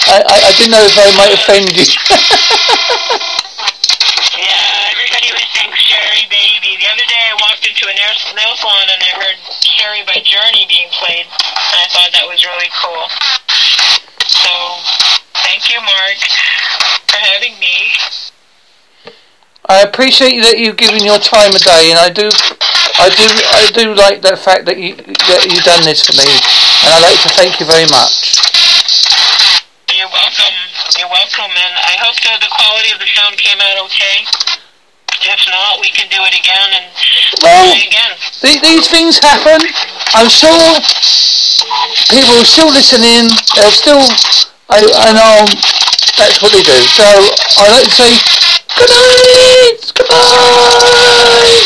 I, 0.07 0.23
I, 0.23 0.39
I 0.47 0.51
didn't 0.55 0.71
know 0.71 0.85
if 0.87 0.95
I 0.95 1.11
might 1.19 1.33
offend 1.35 1.75
you. 1.75 1.83
Yeah, 4.37 4.93
everybody 4.93 5.33
was 5.33 5.49
saying 5.57 5.73
Sherry 5.73 6.29
Baby. 6.29 6.77
The 6.77 6.85
other 6.93 7.07
day 7.09 7.16
Walked 7.67 7.83
into 7.83 7.91
a 7.91 7.95
nail 7.95 8.55
salon 8.55 8.87
and 8.87 9.03
I 9.03 9.11
heard 9.19 9.39
Sherry 9.51 9.99
by 10.07 10.23
Journey 10.23 10.63
being 10.69 10.87
played. 10.91 11.25
And 11.27 11.75
I 11.75 11.87
thought 11.91 12.11
that 12.15 12.23
was 12.23 12.39
really 12.45 12.71
cool. 12.79 13.03
So, 14.23 14.51
thank 15.43 15.67
you, 15.67 15.83
Mark, 15.83 16.15
for 17.11 17.19
having 17.19 17.59
me. 17.59 17.91
I 19.67 19.83
appreciate 19.83 20.39
that 20.47 20.59
you've 20.59 20.77
given 20.77 21.03
your 21.03 21.19
time 21.19 21.51
a 21.51 21.59
day, 21.59 21.91
and 21.91 21.99
I 21.99 22.07
do, 22.07 22.31
I 23.03 23.11
do, 23.11 23.27
I 23.27 23.67
do 23.75 23.91
like 23.99 24.21
the 24.23 24.39
fact 24.39 24.63
that 24.71 24.79
you 24.79 24.95
that 24.95 25.43
you've 25.43 25.67
done 25.67 25.83
this 25.83 26.07
for 26.07 26.15
me, 26.15 26.23
and 26.23 26.87
I'd 26.95 27.03
like 27.03 27.19
to 27.27 27.31
thank 27.35 27.59
you 27.59 27.67
very 27.67 27.89
much. 27.91 28.39
You're 29.91 30.07
welcome. 30.07 30.55
You're 30.95 31.11
welcome, 31.11 31.51
and 31.51 31.73
I 31.83 31.99
hope 31.99 32.15
that 32.23 32.39
the 32.39 32.47
quality 32.47 32.95
of 32.95 32.99
the 33.03 33.11
sound 33.11 33.35
came 33.35 33.59
out 33.59 33.75
okay. 33.91 34.23
If 35.27 35.43
not, 35.51 35.79
we 35.81 35.89
can 35.91 36.07
do 36.09 36.17
it 36.23 36.33
again 36.39 36.69
and 36.73 36.85
Well- 37.43 37.67
try 37.67 37.83
again. 37.83 38.11
Th- 38.41 38.61
These 38.61 38.87
things 38.87 39.19
happen. 39.19 39.59
I'm 40.15 40.29
sure 40.29 40.79
people 42.09 42.33
are 42.39 42.45
still 42.47 42.71
listening. 42.71 43.27
They're 43.55 43.71
still, 43.71 44.01
I, 44.69 44.79
I 44.87 45.11
know 45.11 45.45
that's 46.17 46.41
what 46.41 46.51
they 46.53 46.63
do. 46.63 46.77
So 46.95 47.03
I 47.03 47.67
like 47.69 47.83
to 47.83 47.91
say 47.91 48.11
good 48.77 48.89
night, 48.89 49.91
goodbye. 49.93 51.63